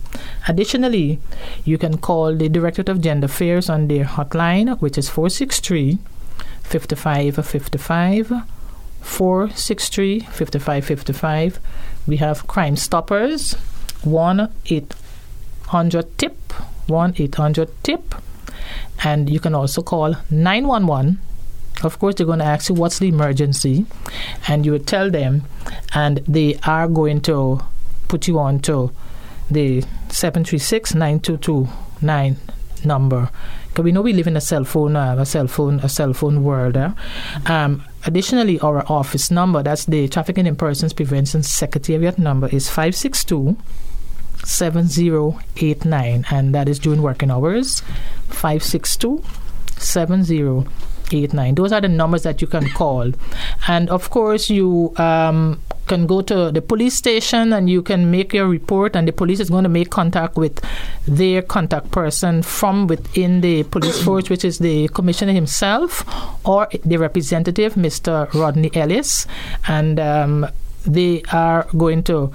Additionally, 0.48 1.20
you 1.64 1.78
can 1.78 1.98
call 1.98 2.34
the 2.34 2.48
Directorate 2.48 2.88
of 2.88 3.00
Gender 3.00 3.26
Affairs 3.26 3.68
on 3.68 3.88
their 3.88 4.04
hotline, 4.04 4.78
which 4.80 4.96
is 4.98 5.08
463 5.08 5.98
5555. 6.62 8.32
463 9.02 10.20
5555. 10.20 11.58
We 12.06 12.16
have 12.18 12.46
Crime 12.46 12.76
Stoppers 12.76 13.54
1 14.04 14.52
800 14.66 16.18
TIP 16.18 16.52
1 16.86 17.14
800 17.16 17.82
TIP. 17.82 18.14
And 19.02 19.30
you 19.30 19.40
can 19.40 19.54
also 19.54 19.82
call 19.82 20.16
911 20.30 21.18
of 21.82 21.98
course 21.98 22.14
they're 22.16 22.26
going 22.26 22.40
to 22.40 22.44
ask 22.44 22.68
you 22.68 22.74
what's 22.74 22.98
the 22.98 23.08
emergency 23.08 23.86
and 24.48 24.66
you 24.66 24.78
tell 24.78 25.10
them 25.10 25.42
and 25.94 26.18
they 26.28 26.58
are 26.64 26.86
going 26.86 27.20
to 27.22 27.60
put 28.08 28.28
you 28.28 28.38
on 28.38 28.60
to 28.60 28.90
the 29.50 29.82
736-9229 30.08 32.36
number. 32.84 33.30
Because 33.68 33.84
we 33.84 33.92
know 33.92 34.02
we 34.02 34.12
live 34.12 34.26
in 34.26 34.36
a 34.36 34.40
cell 34.40 34.64
phone 34.64 34.96
uh, 34.96 35.14
a 35.18 35.26
cell 35.26 35.46
phone 35.46 35.78
a 35.80 35.88
cell 35.88 36.12
phone 36.12 36.42
world 36.42 36.76
uh. 36.76 36.92
um, 37.46 37.84
additionally 38.04 38.58
our 38.60 38.84
office 38.90 39.30
number 39.30 39.62
that's 39.62 39.84
the 39.84 40.08
trafficking 40.08 40.44
in 40.46 40.56
persons 40.56 40.92
prevention 40.92 41.44
secretariat 41.44 42.18
number 42.18 42.48
is 42.48 42.68
562 42.68 43.56
7089 44.44 46.26
and 46.30 46.52
that 46.52 46.68
is 46.68 46.80
during 46.80 47.00
working 47.00 47.30
hours 47.30 47.80
562 48.28 49.22
7089 49.80 51.54
those 51.54 51.72
are 51.72 51.80
the 51.80 51.88
numbers 51.88 52.22
that 52.22 52.40
you 52.40 52.46
can 52.46 52.68
call. 52.70 53.10
And 53.66 53.90
of 53.90 54.10
course 54.10 54.50
you 54.50 54.94
um, 54.96 55.60
can 55.90 56.07
go 56.07 56.22
to 56.22 56.53
the 56.53 56.62
police 56.62 56.94
station 56.94 57.53
and 57.53 57.68
you 57.68 57.83
can 57.83 58.11
make 58.11 58.33
your 58.33 58.46
report, 58.46 58.94
and 58.94 59.09
the 59.09 59.12
police 59.12 59.40
is 59.40 59.50
going 59.50 59.64
to 59.64 59.68
make 59.68 59.90
contact 59.90 60.37
with 60.37 60.64
their 61.07 61.42
contact 61.42 61.90
person 61.90 62.42
from 62.42 62.87
within 62.87 63.40
the 63.40 63.64
police 63.64 64.00
force, 64.07 64.31
which 64.31 64.44
is 64.44 64.59
the 64.59 64.88
commissioner 64.88 65.33
himself 65.33 66.05
or 66.46 66.68
the 66.85 66.96
representative, 66.96 67.74
Mr. 67.74 68.33
Rodney 68.33 68.70
Ellis, 68.72 69.26
and 69.66 69.98
um, 69.98 70.46
they 70.87 71.22
are 71.33 71.66
going 71.76 72.03
to 72.05 72.33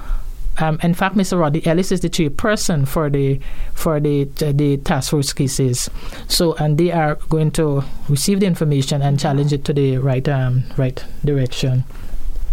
um, 0.57 0.79
in 0.83 0.93
fact, 0.93 1.15
Mr. 1.15 1.37
Roddy 1.37 1.65
Ellis 1.67 1.91
is 1.91 1.99
the 1.99 2.09
chairperson 2.09 2.87
for 2.87 3.09
the 3.09 3.41
for 3.73 3.99
the 3.99 4.23
the 4.23 4.77
task 4.77 5.11
force 5.11 5.33
cases. 5.33 5.89
So, 6.29 6.53
and 6.55 6.77
they 6.77 6.91
are 6.93 7.15
going 7.27 7.51
to 7.59 7.83
receive 8.07 8.39
the 8.39 8.45
information 8.45 9.01
and 9.01 9.19
challenge 9.19 9.51
it 9.51 9.65
to 9.65 9.73
the 9.73 9.97
right 9.97 10.25
um, 10.29 10.63
right 10.77 11.03
direction. 11.25 11.83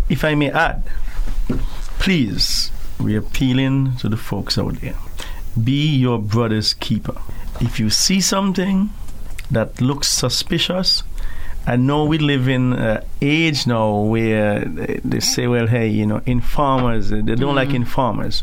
If 0.09 0.25
I 0.25 0.35
may 0.35 0.51
add, 0.51 0.83
please, 1.99 2.71
we're 3.01 3.21
appealing 3.21 3.97
to 3.97 4.09
the 4.09 4.17
folks 4.17 4.59
out 4.59 4.81
there. 4.81 4.97
Be 5.62 5.87
your 5.97 6.19
brother's 6.19 6.75
keeper. 6.75 7.21
If 7.61 7.79
you 7.79 7.91
see 7.91 8.21
something 8.21 8.91
that 9.51 9.81
looks 9.81 10.09
suspicious, 10.09 11.03
I 11.67 11.77
know 11.77 12.05
we 12.05 12.19
live 12.19 12.49
in 12.49 12.73
an 12.73 13.05
age 13.21 13.67
now 13.67 14.01
where 14.01 14.65
they 14.65 15.21
say, 15.21 15.47
well, 15.47 15.69
hey, 15.69 15.88
you 15.88 16.07
know, 16.07 16.21
informers, 16.27 17.11
they 17.11 17.23
don't 17.23 17.38
mm. 17.38 17.55
like 17.55 17.71
informers. 17.71 18.43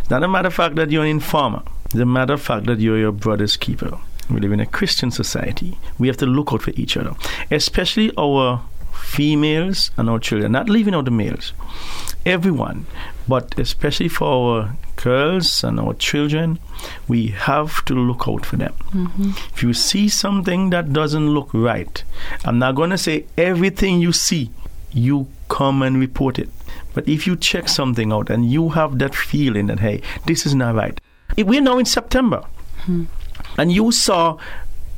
It's 0.00 0.10
not 0.10 0.24
a 0.24 0.28
matter 0.28 0.48
of 0.48 0.54
fact 0.54 0.74
that 0.76 0.90
you're 0.90 1.04
an 1.04 1.10
informer, 1.10 1.62
it's 1.84 1.94
a 1.94 2.04
matter 2.04 2.34
of 2.34 2.42
fact 2.42 2.66
that 2.66 2.80
you're 2.80 2.98
your 2.98 3.12
brother's 3.12 3.56
keeper. 3.56 3.98
We 4.28 4.40
live 4.40 4.50
in 4.50 4.58
a 4.58 4.66
Christian 4.66 5.12
society. 5.12 5.78
We 5.98 6.08
have 6.08 6.16
to 6.16 6.26
look 6.26 6.52
out 6.52 6.62
for 6.62 6.72
each 6.72 6.96
other, 6.96 7.14
especially 7.52 8.10
our 8.18 8.60
females 9.02 9.90
and 9.96 10.08
our 10.10 10.18
children, 10.18 10.52
not 10.52 10.68
leaving 10.68 10.94
out 10.94 11.04
the 11.04 11.10
males. 11.10 11.52
Everyone, 12.24 12.86
but 13.28 13.58
especially 13.58 14.08
for 14.08 14.26
our 14.26 14.76
girls 14.96 15.62
and 15.62 15.78
our 15.78 15.94
children, 15.94 16.58
we 17.06 17.28
have 17.28 17.84
to 17.84 17.94
look 17.94 18.26
out 18.26 18.44
for 18.44 18.56
them. 18.56 18.74
Mm-hmm. 18.90 19.30
If 19.54 19.62
you 19.62 19.72
see 19.72 20.08
something 20.08 20.70
that 20.70 20.92
doesn't 20.92 21.30
look 21.30 21.50
right, 21.52 22.02
I'm 22.44 22.58
not 22.58 22.74
going 22.74 22.90
to 22.90 22.98
say 22.98 23.26
everything 23.38 24.00
you 24.00 24.12
see, 24.12 24.50
you 24.92 25.28
come 25.48 25.82
and 25.82 26.00
report 26.00 26.38
it. 26.38 26.48
But 26.94 27.08
if 27.08 27.26
you 27.26 27.36
check 27.36 27.68
something 27.68 28.12
out 28.12 28.30
and 28.30 28.50
you 28.50 28.70
have 28.70 28.98
that 28.98 29.14
feeling 29.14 29.66
that, 29.66 29.80
hey, 29.80 30.02
this 30.24 30.46
is 30.46 30.54
not 30.54 30.74
right, 30.74 31.00
we're 31.36 31.60
now 31.60 31.78
in 31.78 31.84
September. 31.84 32.44
Mm-hmm. 32.82 33.04
And 33.58 33.70
you 33.70 33.92
saw 33.92 34.38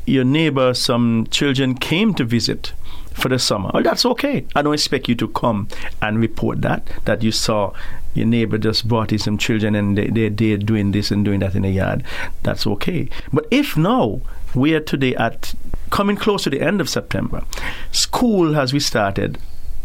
your 0.07 0.25
neighbor, 0.25 0.73
some 0.73 1.27
children 1.31 1.75
came 1.75 2.15
to 2.15 2.25
visit 2.25 2.73
for 3.19 3.29
the 3.29 3.39
summer. 3.39 3.71
Well, 3.75 3.83
that's 3.83 4.07
okay. 4.07 4.47
I 4.55 4.63
don't 4.63 4.75
expect 4.75 5.09
you 5.09 5.15
to 5.17 5.29
come 5.29 5.69
and 6.01 6.19
report 6.19 6.63
that, 6.63 6.89
that 7.05 7.23
you 7.23 7.33
saw 7.33 7.73
your 8.15 8.27
neighbor 8.27 8.59
just 8.59 8.89
brought 8.89 9.13
in 9.13 9.19
some 9.19 9.39
children 9.39 9.75
and 9.75 9.97
they, 9.97 10.09
they, 10.09 10.29
they're 10.29 10.57
doing 10.57 10.93
this 10.93 11.11
and 11.11 11.25
doing 11.25 11.41
that 11.41 11.55
in 11.55 11.63
the 11.63 11.71
yard. 11.71 12.05
That's 12.43 12.67
okay. 12.67 13.09
But 13.33 13.47
if 13.51 13.77
now, 13.77 14.21
we 14.55 14.75
are 14.75 14.81
today 14.81 15.15
at 15.17 15.55
coming 15.91 16.17
close 16.17 16.45
to 16.45 16.51
the 16.51 16.61
end 16.61 16.81
of 16.81 16.89
September, 16.89 17.45
school 17.93 18.55
has 18.55 18.73
restarted 18.73 19.39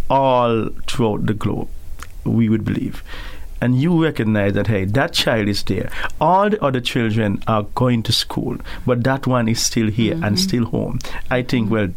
all 0.10 0.70
throughout 0.88 1.26
the 1.26 1.34
globe, 1.34 1.70
we 2.24 2.50
would 2.50 2.66
believe 2.66 3.04
and 3.64 3.82
you 3.82 4.04
recognize 4.04 4.54
that 4.54 4.68
hey 4.68 4.84
that 4.84 5.14
child 5.14 5.48
is 5.48 5.64
there 5.64 5.90
all 6.20 6.50
the 6.50 6.62
other 6.62 6.82
children 6.82 7.42
are 7.48 7.64
going 7.76 8.04
to 8.04 8.12
school 8.12 8.58
but 8.86 9.04
that 9.06 9.26
one 9.26 9.48
is 9.48 9.66
still 9.66 9.90
here 9.90 10.16
mm-hmm. 10.16 10.24
and 10.26 10.40
still 10.40 10.66
home 10.66 11.00
i 11.32 11.42
think 11.42 11.72
well 11.72 11.88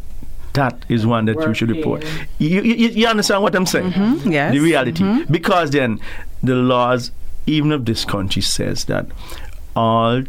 that 0.57 0.85
is 0.89 1.05
one 1.05 1.25
that 1.25 1.39
you 1.39 1.53
should 1.53 1.69
report. 1.69 2.03
You, 2.39 2.61
you, 2.61 2.89
you, 2.89 3.07
understand 3.07 3.43
what 3.43 3.55
I'm 3.55 3.67
saying? 3.67 3.91
Mm-hmm, 3.91 4.31
yes. 4.31 4.53
The 4.53 4.59
reality. 4.59 5.03
Mm-hmm. 5.03 5.31
Because 5.31 5.69
then 5.69 5.99
the 6.41 6.55
laws, 6.55 7.11
even 7.45 7.71
of 7.71 7.85
this 7.85 8.03
country, 8.05 8.41
says 8.41 8.85
that 8.85 9.05
all 9.75 10.23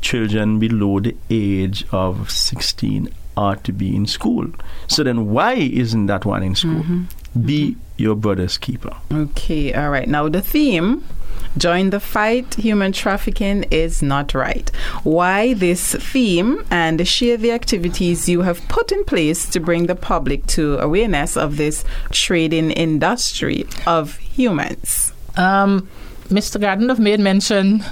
children 0.00 0.58
below 0.58 1.00
the 1.00 1.14
age 1.28 1.84
of 1.92 2.30
16 2.30 3.12
are 3.36 3.56
to 3.56 3.72
be 3.72 3.94
in 3.94 4.06
school. 4.06 4.46
So 4.86 5.02
then 5.02 5.30
why 5.30 5.52
isn't 5.54 6.06
that 6.06 6.24
one 6.24 6.42
in 6.42 6.54
school? 6.54 6.82
Mm-hmm. 6.82 7.46
Be 7.46 7.70
mm-hmm. 7.72 7.80
your 7.98 8.14
brother's 8.14 8.56
keeper. 8.56 8.96
Okay, 9.12 9.74
all 9.74 9.90
right. 9.90 10.08
Now 10.08 10.28
the 10.30 10.40
theme 10.40 11.04
Join 11.56 11.90
the 11.90 12.00
fight. 12.00 12.54
Human 12.54 12.92
trafficking 12.92 13.64
is 13.70 14.02
not 14.02 14.34
right. 14.34 14.70
Why 15.02 15.54
this 15.54 15.94
theme 15.94 16.64
and 16.70 17.06
share 17.06 17.36
the 17.36 17.52
activities 17.52 18.28
you 18.28 18.42
have 18.42 18.66
put 18.68 18.92
in 18.92 19.04
place 19.04 19.48
to 19.50 19.60
bring 19.60 19.86
the 19.86 19.94
public 19.94 20.46
to 20.48 20.78
awareness 20.78 21.36
of 21.36 21.56
this 21.56 21.84
trading 22.10 22.70
industry 22.72 23.66
of 23.86 24.16
humans. 24.18 25.12
Um, 25.36 25.88
Mr. 26.28 26.60
Gardner 26.60 26.96
made 26.96 27.20
mention 27.20 27.84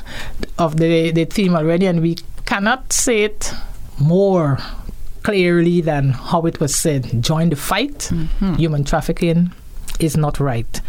of 0.59 0.79
the, 0.79 1.11
the 1.11 1.25
theme 1.25 1.55
already, 1.55 1.87
and 1.87 2.01
we 2.01 2.17
cannot 2.47 2.93
say 2.93 3.25
it 3.25 3.53
more 3.99 4.59
clearly 5.23 5.81
than 5.81 6.11
how 6.11 6.43
it 6.47 6.59
was 6.59 6.75
said. 6.75 7.23
Join 7.23 7.51
the 7.51 7.57
fight. 7.57 8.11
Mm-hmm. 8.11 8.55
Human 8.55 8.85
trafficking 8.85 9.53
is 10.01 10.17
not 10.17 10.41
right. 10.41 10.81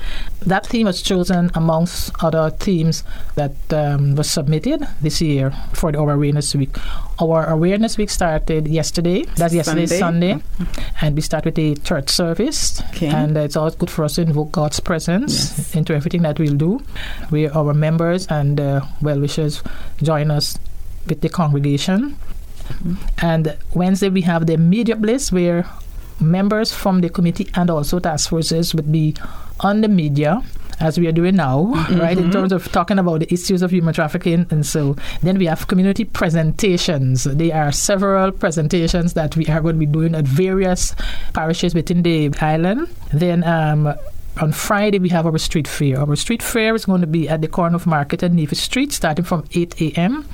That 0.46 0.66
theme 0.68 0.88
was 0.88 1.02
chosen 1.02 1.52
amongst 1.54 2.12
other 2.24 2.50
themes 2.50 3.04
that 3.36 3.56
um, 3.72 4.16
was 4.16 4.30
submitted 4.30 4.88
this 5.02 5.22
year 5.22 5.52
for 5.74 5.92
the, 5.92 6.00
our 6.00 6.12
Awareness 6.12 6.54
Week. 6.56 6.76
Our 7.22 7.46
Awareness 7.46 7.98
Week 7.98 8.10
started 8.10 8.68
yesterday. 8.68 9.24
That's 9.36 9.54
yesterday, 9.54 9.86
Sunday. 9.86 10.34
Sunday. 10.34 10.46
Mm-hmm. 10.58 11.06
And 11.06 11.16
we 11.16 11.22
start 11.22 11.46
with 11.46 11.58
a 11.58 11.76
church 11.76 12.10
service. 12.10 12.82
Okay. 12.90 13.08
And 13.08 13.38
it's 13.38 13.56
always 13.56 13.76
good 13.76 13.90
for 13.90 14.04
us 14.04 14.16
to 14.16 14.22
invoke 14.22 14.52
God's 14.52 14.80
presence 14.80 15.58
yes. 15.58 15.76
into 15.76 15.94
everything 15.96 16.24
that 16.24 16.40
we'll 16.40 16.56
do. 16.56 16.82
We, 17.32 17.48
our 17.50 17.74
members 17.74 18.28
and 18.28 18.60
uh, 18.60 18.82
well 19.02 19.20
wishers 19.20 19.64
join 20.02 20.32
us 20.32 20.58
with 21.08 21.22
the 21.22 21.30
congregation. 21.30 22.18
Mm-hmm. 22.68 22.96
And 23.22 23.58
Wednesday 23.74 24.10
we 24.10 24.22
have 24.22 24.46
the 24.46 24.58
media 24.58 24.96
blitz 24.96 25.32
where 25.32 25.66
members 26.24 26.74
from 26.74 27.02
the 27.02 27.10
committee 27.10 27.50
and 27.56 27.70
also 27.70 28.00
task 28.00 28.30
forces 28.30 28.74
would 28.74 28.92
be 28.92 29.16
on 29.60 29.82
the 29.82 29.88
media 29.88 30.42
as 30.80 31.00
we 31.00 31.08
are 31.08 31.12
doing 31.12 31.36
now, 31.36 31.72
mm-hmm. 31.74 32.00
right, 32.00 32.18
in 32.18 32.32
terms 32.32 32.52
of 32.52 32.70
talking 32.72 33.00
about 33.00 33.20
the 33.20 33.34
issues 33.34 33.62
of 33.62 33.72
human 33.72 33.94
trafficking. 33.94 34.46
And 34.50 34.66
so 34.66 34.96
then 35.22 35.38
we 35.38 35.46
have 35.46 35.68
community 35.68 36.04
presentations. 36.04 37.24
There 37.24 37.56
are 37.56 37.72
several 37.72 38.32
presentations 38.32 39.14
that 39.14 39.36
we 39.38 39.46
are 39.48 39.62
going 39.62 39.76
to 39.76 39.80
be 39.80 39.86
doing 39.86 40.16
at 40.16 40.26
various 40.26 40.96
parishes 41.34 41.74
within 41.74 42.04
the 42.04 42.34
island. 42.42 42.90
Then 43.14 43.44
um, 43.44 43.94
on 44.42 44.52
Friday, 44.52 45.00
we 45.00 45.10
have 45.10 45.26
our 45.26 45.38
street 45.38 45.68
fair. 45.68 46.00
Our 46.00 46.16
street 46.16 46.42
fair 46.42 46.74
is 46.76 46.86
going 46.86 47.02
to 47.02 47.08
be 47.08 47.30
at 47.30 47.42
the 47.42 47.48
corner 47.48 47.76
of 47.76 47.86
Market 47.86 48.24
and 48.24 48.36
Nevis 48.36 48.62
Street, 48.62 48.92
starting 48.92 49.26
from 49.26 49.46
8 49.54 49.80
a.m. 49.82 50.28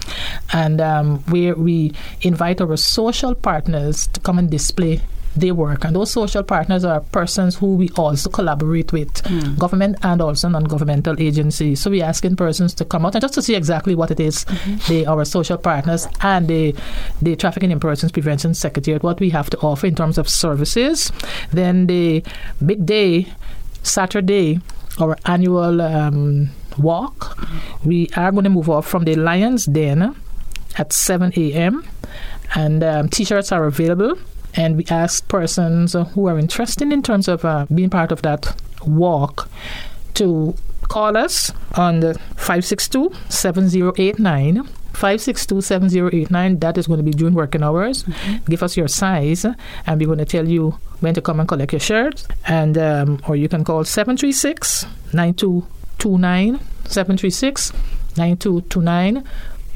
And 0.54 0.80
um, 0.80 1.20
where 1.24 1.54
we 1.56 1.94
invite 2.22 2.62
our 2.62 2.78
social 2.78 3.36
partners 3.36 4.08
to 4.08 4.20
come 4.22 4.40
and 4.40 4.50
display 4.50 5.02
they 5.40 5.52
work. 5.52 5.86
And 5.86 5.96
those 5.96 6.12
social 6.12 6.44
partners 6.44 6.84
are 6.84 7.02
persons 7.02 7.56
who 7.56 7.76
we 7.76 7.90
also 7.98 8.30
collaborate 8.30 8.92
with, 8.92 9.14
mm. 9.24 9.58
government 9.58 9.98
and 10.04 10.22
also 10.22 10.50
non 10.50 10.64
governmental 10.64 11.20
agencies. 11.20 11.82
So 11.82 11.90
we're 11.90 12.06
asking 12.06 12.36
persons 12.36 12.74
to 12.76 12.86
come 12.86 13.06
out 13.06 13.16
and 13.16 13.22
just 13.22 13.34
to 13.36 13.42
see 13.42 13.56
exactly 13.56 13.96
what 13.96 14.12
it 14.12 14.20
is 14.20 14.46
mm-hmm. 14.46 14.78
they, 14.88 15.06
our 15.06 15.26
social 15.26 15.58
partners 15.58 16.08
and 16.22 16.48
the, 16.48 16.76
the 17.22 17.36
Trafficking 17.36 17.72
in 17.72 17.80
Persons 17.80 18.12
Prevention 18.12 18.54
Secretariat, 18.54 19.04
what 19.04 19.20
we 19.20 19.30
have 19.30 19.50
to 19.52 19.58
offer 19.60 19.88
in 19.88 19.96
terms 19.96 20.18
of 20.18 20.30
services. 20.30 21.12
Then 21.52 21.88
the 21.88 22.24
big 22.66 22.86
day, 22.86 23.28
Saturday, 23.84 24.60
our 25.00 25.18
annual 25.26 25.82
um, 25.82 26.50
walk, 26.78 27.38
we 27.84 28.10
are 28.16 28.32
going 28.32 28.44
to 28.44 28.50
move 28.50 28.70
off 28.70 28.88
from 28.88 29.06
the 29.06 29.16
Lions 29.16 29.66
Den 29.66 30.16
at 30.78 30.94
7 30.94 31.34
a.m. 31.36 31.86
and 32.56 32.84
um, 32.84 33.10
t-shirts 33.10 33.52
are 33.52 33.66
available 33.66 34.18
and 34.56 34.78
we 34.78 34.86
ask 34.90 35.28
persons 35.28 35.94
who 35.94 36.28
are 36.28 36.38
interested 36.38 36.92
in 36.92 37.04
terms 37.04 37.28
of 37.28 37.46
uh, 37.46 37.66
being 37.74 37.90
part 37.90 38.12
of 38.12 38.22
that 38.24 38.60
walk 38.86 39.50
to 40.16 40.56
call 40.84 41.16
us 41.16 41.52
on 41.76 42.00
the 42.00 42.16
562 42.36 43.12
7089 43.30 44.68
562-7089 45.00 46.60
that 46.60 46.78
is 46.78 46.88
going 46.88 46.98
to 46.98 47.04
be 47.04 47.12
during 47.12 47.34
working 47.34 47.64
hours. 47.64 48.04
Mm-hmm. 48.04 48.44
give 48.50 48.62
us 48.62 48.76
your 48.76 48.90
size 48.90 49.46
and 49.46 50.00
we're 50.00 50.08
going 50.08 50.20
to 50.20 50.26
tell 50.26 50.46
you 50.48 50.78
when 51.00 51.14
to 51.14 51.22
come 51.22 51.40
and 51.40 51.48
collect 51.48 51.72
your 51.72 51.80
shirt 51.80 52.28
and 52.46 52.78
um, 52.78 53.22
or 53.28 53.38
you 53.38 53.48
can 53.48 53.64
call 53.64 53.84
736-9229 53.84 56.60
736-9229 56.84 59.24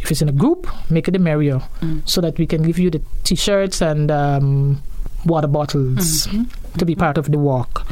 if 0.04 0.12
it's 0.12 0.22
in 0.22 0.30
a 0.30 0.34
group, 0.34 0.68
make 0.90 1.08
it 1.08 1.16
a 1.16 1.20
merrier 1.20 1.62
mm. 1.82 2.08
so 2.08 2.22
that 2.22 2.38
we 2.38 2.46
can 2.46 2.62
give 2.62 2.78
you 2.78 2.90
the 2.90 3.02
t 3.24 3.36
shirts 3.36 3.82
and 3.82 4.12
um, 4.12 4.82
water 5.26 5.48
bottles 5.48 6.28
mm-hmm. 6.28 6.44
to 6.78 6.86
be 6.86 6.94
part 6.96 7.18
of 7.18 7.32
the 7.32 7.40
walk. 7.40 7.88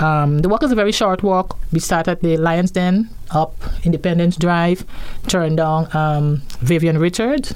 Um, 0.00 0.38
the 0.38 0.48
walk 0.48 0.62
is 0.62 0.72
a 0.72 0.74
very 0.74 0.92
short 0.92 1.22
walk. 1.22 1.58
We 1.72 1.80
start 1.80 2.08
at 2.08 2.22
the 2.22 2.36
Lions 2.38 2.70
Den, 2.70 3.10
up 3.30 3.54
Independence 3.84 4.36
Drive, 4.36 4.84
turn 5.26 5.56
down 5.56 5.94
um, 5.94 6.42
Vivian 6.60 6.98
Richard, 6.98 7.50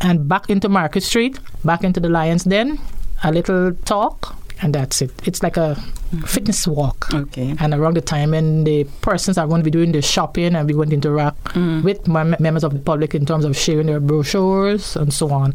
and 0.00 0.26
back 0.26 0.48
into 0.48 0.68
Market 0.68 1.02
Street, 1.02 1.38
back 1.64 1.84
into 1.84 2.00
the 2.00 2.08
Lions 2.08 2.44
Den, 2.44 2.78
a 3.22 3.30
little 3.30 3.74
talk, 3.84 4.36
and 4.62 4.74
that's 4.74 5.00
it. 5.02 5.10
It's 5.24 5.42
like 5.42 5.56
a 5.56 5.76
mm-hmm. 5.76 6.20
fitness 6.22 6.66
walk. 6.66 7.12
Okay. 7.12 7.54
And 7.58 7.72
around 7.72 7.96
the 7.96 8.00
time 8.00 8.32
when 8.32 8.64
the 8.64 8.84
persons 9.00 9.38
are 9.38 9.46
going 9.46 9.60
to 9.60 9.64
be 9.64 9.70
doing 9.70 9.92
the 9.92 10.02
shopping 10.02 10.54
and 10.54 10.68
we're 10.68 10.74
going 10.76 10.90
to 10.90 10.96
interact 10.96 11.44
mm. 11.44 11.82
with 11.82 12.06
members 12.06 12.64
of 12.64 12.72
the 12.72 12.78
public 12.78 13.14
in 13.14 13.24
terms 13.24 13.44
of 13.44 13.56
sharing 13.56 13.86
their 13.86 14.00
brochures 14.00 14.96
and 14.96 15.12
so 15.12 15.30
on. 15.30 15.54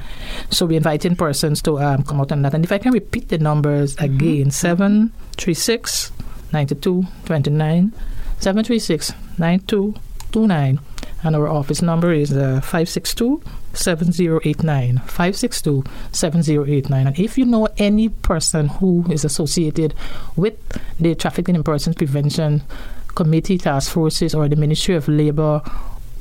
So 0.49 0.65
we're 0.65 0.77
inviting 0.77 1.15
persons 1.15 1.61
to 1.63 1.79
um, 1.79 2.03
come 2.03 2.19
out 2.19 2.31
on 2.31 2.41
that. 2.43 2.53
And 2.53 2.63
if 2.63 2.71
I 2.71 2.77
can 2.77 2.93
repeat 2.93 3.29
the 3.29 3.37
numbers 3.37 3.95
mm-hmm. 3.95 4.15
again, 4.15 4.51
736 4.51 6.11
92 6.51 7.05
29 7.25 7.91
736 8.39 9.13
9229. 9.37 10.79
And 11.23 11.35
our 11.35 11.47
office 11.47 11.81
number 11.81 12.13
is 12.13 12.31
uh, 12.31 12.61
562 12.61 13.41
7089. 13.75 14.97
562 14.97 15.83
7089. 16.11 17.07
And 17.07 17.19
if 17.19 17.37
you 17.37 17.45
know 17.45 17.67
any 17.77 18.09
person 18.09 18.67
who 18.67 19.05
is 19.11 19.25
associated 19.25 19.93
with 20.35 20.55
the 20.99 21.15
Trafficking 21.15 21.55
in 21.55 21.63
Persons 21.63 21.95
Prevention 21.95 22.63
Committee, 23.07 23.57
Task 23.57 23.91
Forces, 23.91 24.35
or 24.35 24.47
the 24.47 24.55
Ministry 24.55 24.95
of 24.95 25.07
Labor 25.07 25.61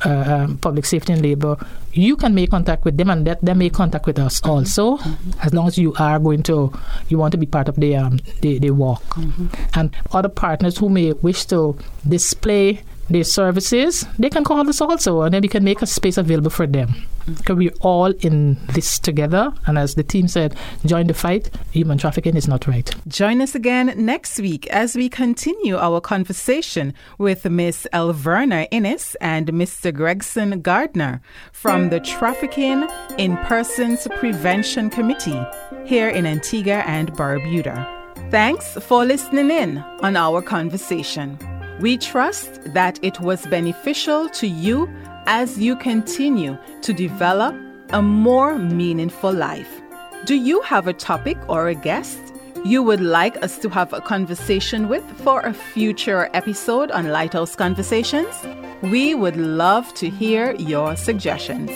uh, 0.04 0.44
um, 0.44 0.58
public 0.58 0.84
safety 0.84 1.12
and 1.12 1.22
labor, 1.22 1.56
you 1.92 2.16
can 2.16 2.34
make 2.34 2.50
contact 2.50 2.84
with 2.84 2.96
them 2.96 3.10
and 3.10 3.26
that 3.26 3.40
they 3.42 3.54
make 3.54 3.72
contact 3.72 4.06
with 4.06 4.18
us 4.18 4.40
mm-hmm. 4.40 4.50
also, 4.50 4.96
mm-hmm. 4.98 5.30
as 5.40 5.54
long 5.54 5.66
as 5.66 5.78
you 5.78 5.94
are 5.98 6.18
going 6.18 6.42
to, 6.42 6.72
you 7.08 7.18
want 7.18 7.32
to 7.32 7.38
be 7.38 7.46
part 7.46 7.68
of 7.68 7.76
the 7.76 7.96
um, 7.96 8.18
the, 8.40 8.58
the 8.58 8.70
walk. 8.70 9.02
Mm-hmm. 9.14 9.46
And 9.74 9.96
other 10.12 10.28
partners 10.28 10.78
who 10.78 10.88
may 10.88 11.12
wish 11.12 11.46
to 11.46 11.76
display 12.08 12.82
their 13.08 13.24
services, 13.24 14.06
they 14.18 14.30
can 14.30 14.44
call 14.44 14.68
us 14.68 14.80
also, 14.80 15.22
and 15.22 15.34
then 15.34 15.42
we 15.42 15.48
can 15.48 15.64
make 15.64 15.82
a 15.82 15.86
space 15.86 16.16
available 16.16 16.50
for 16.50 16.66
them. 16.66 16.88
Mm. 17.26 17.36
Because 17.38 17.56
we're 17.56 17.74
all 17.80 18.12
in 18.20 18.56
this 18.72 18.98
together, 18.98 19.52
and 19.66 19.78
as 19.78 19.94
the 19.94 20.02
team 20.02 20.28
said, 20.28 20.54
join 20.84 21.06
the 21.06 21.14
fight. 21.14 21.50
Human 21.72 21.98
trafficking 21.98 22.36
is 22.36 22.46
not 22.46 22.66
right. 22.66 22.94
Join 23.08 23.40
us 23.40 23.54
again 23.54 23.94
next 23.96 24.38
week 24.38 24.66
as 24.68 24.94
we 24.94 25.08
continue 25.08 25.76
our 25.76 26.00
conversation 26.00 26.92
with 27.18 27.44
Miss 27.46 27.86
Elverna 27.92 28.68
Innes 28.70 29.16
and 29.20 29.48
Mr. 29.48 29.92
Gregson 29.92 30.60
Gardner 30.60 31.20
from 31.52 31.88
the 31.88 32.00
Trafficking 32.00 32.86
in 33.16 33.36
Persons 33.38 34.06
Prevention 34.16 34.90
Committee 34.90 35.42
here 35.86 36.08
in 36.08 36.26
Antigua 36.26 36.84
and 36.86 37.12
Barbuda. 37.12 38.30
Thanks 38.30 38.74
for 38.84 39.04
listening 39.04 39.50
in 39.50 39.78
on 39.78 40.16
our 40.16 40.42
conversation. 40.42 41.38
We 41.80 41.98
trust 41.98 42.60
that 42.72 42.98
it 43.02 43.20
was 43.20 43.46
beneficial 43.46 44.28
to 44.30 44.46
you 44.46 44.88
as 45.26 45.58
you 45.58 45.76
continue 45.76 46.56
to 46.82 46.92
develop 46.92 47.56
a 47.90 48.00
more 48.00 48.58
meaningful 48.58 49.32
life. 49.32 49.80
Do 50.24 50.36
you 50.36 50.60
have 50.62 50.86
a 50.86 50.92
topic 50.92 51.36
or 51.48 51.68
a 51.68 51.74
guest 51.74 52.18
you 52.64 52.82
would 52.82 53.00
like 53.00 53.42
us 53.42 53.58
to 53.58 53.68
have 53.68 53.92
a 53.92 54.00
conversation 54.00 54.88
with 54.88 55.04
for 55.18 55.40
a 55.40 55.52
future 55.52 56.30
episode 56.32 56.90
on 56.92 57.10
Lighthouse 57.10 57.56
Conversations? 57.56 58.34
We 58.82 59.14
would 59.14 59.36
love 59.36 59.92
to 59.94 60.08
hear 60.08 60.54
your 60.54 60.96
suggestions. 60.96 61.70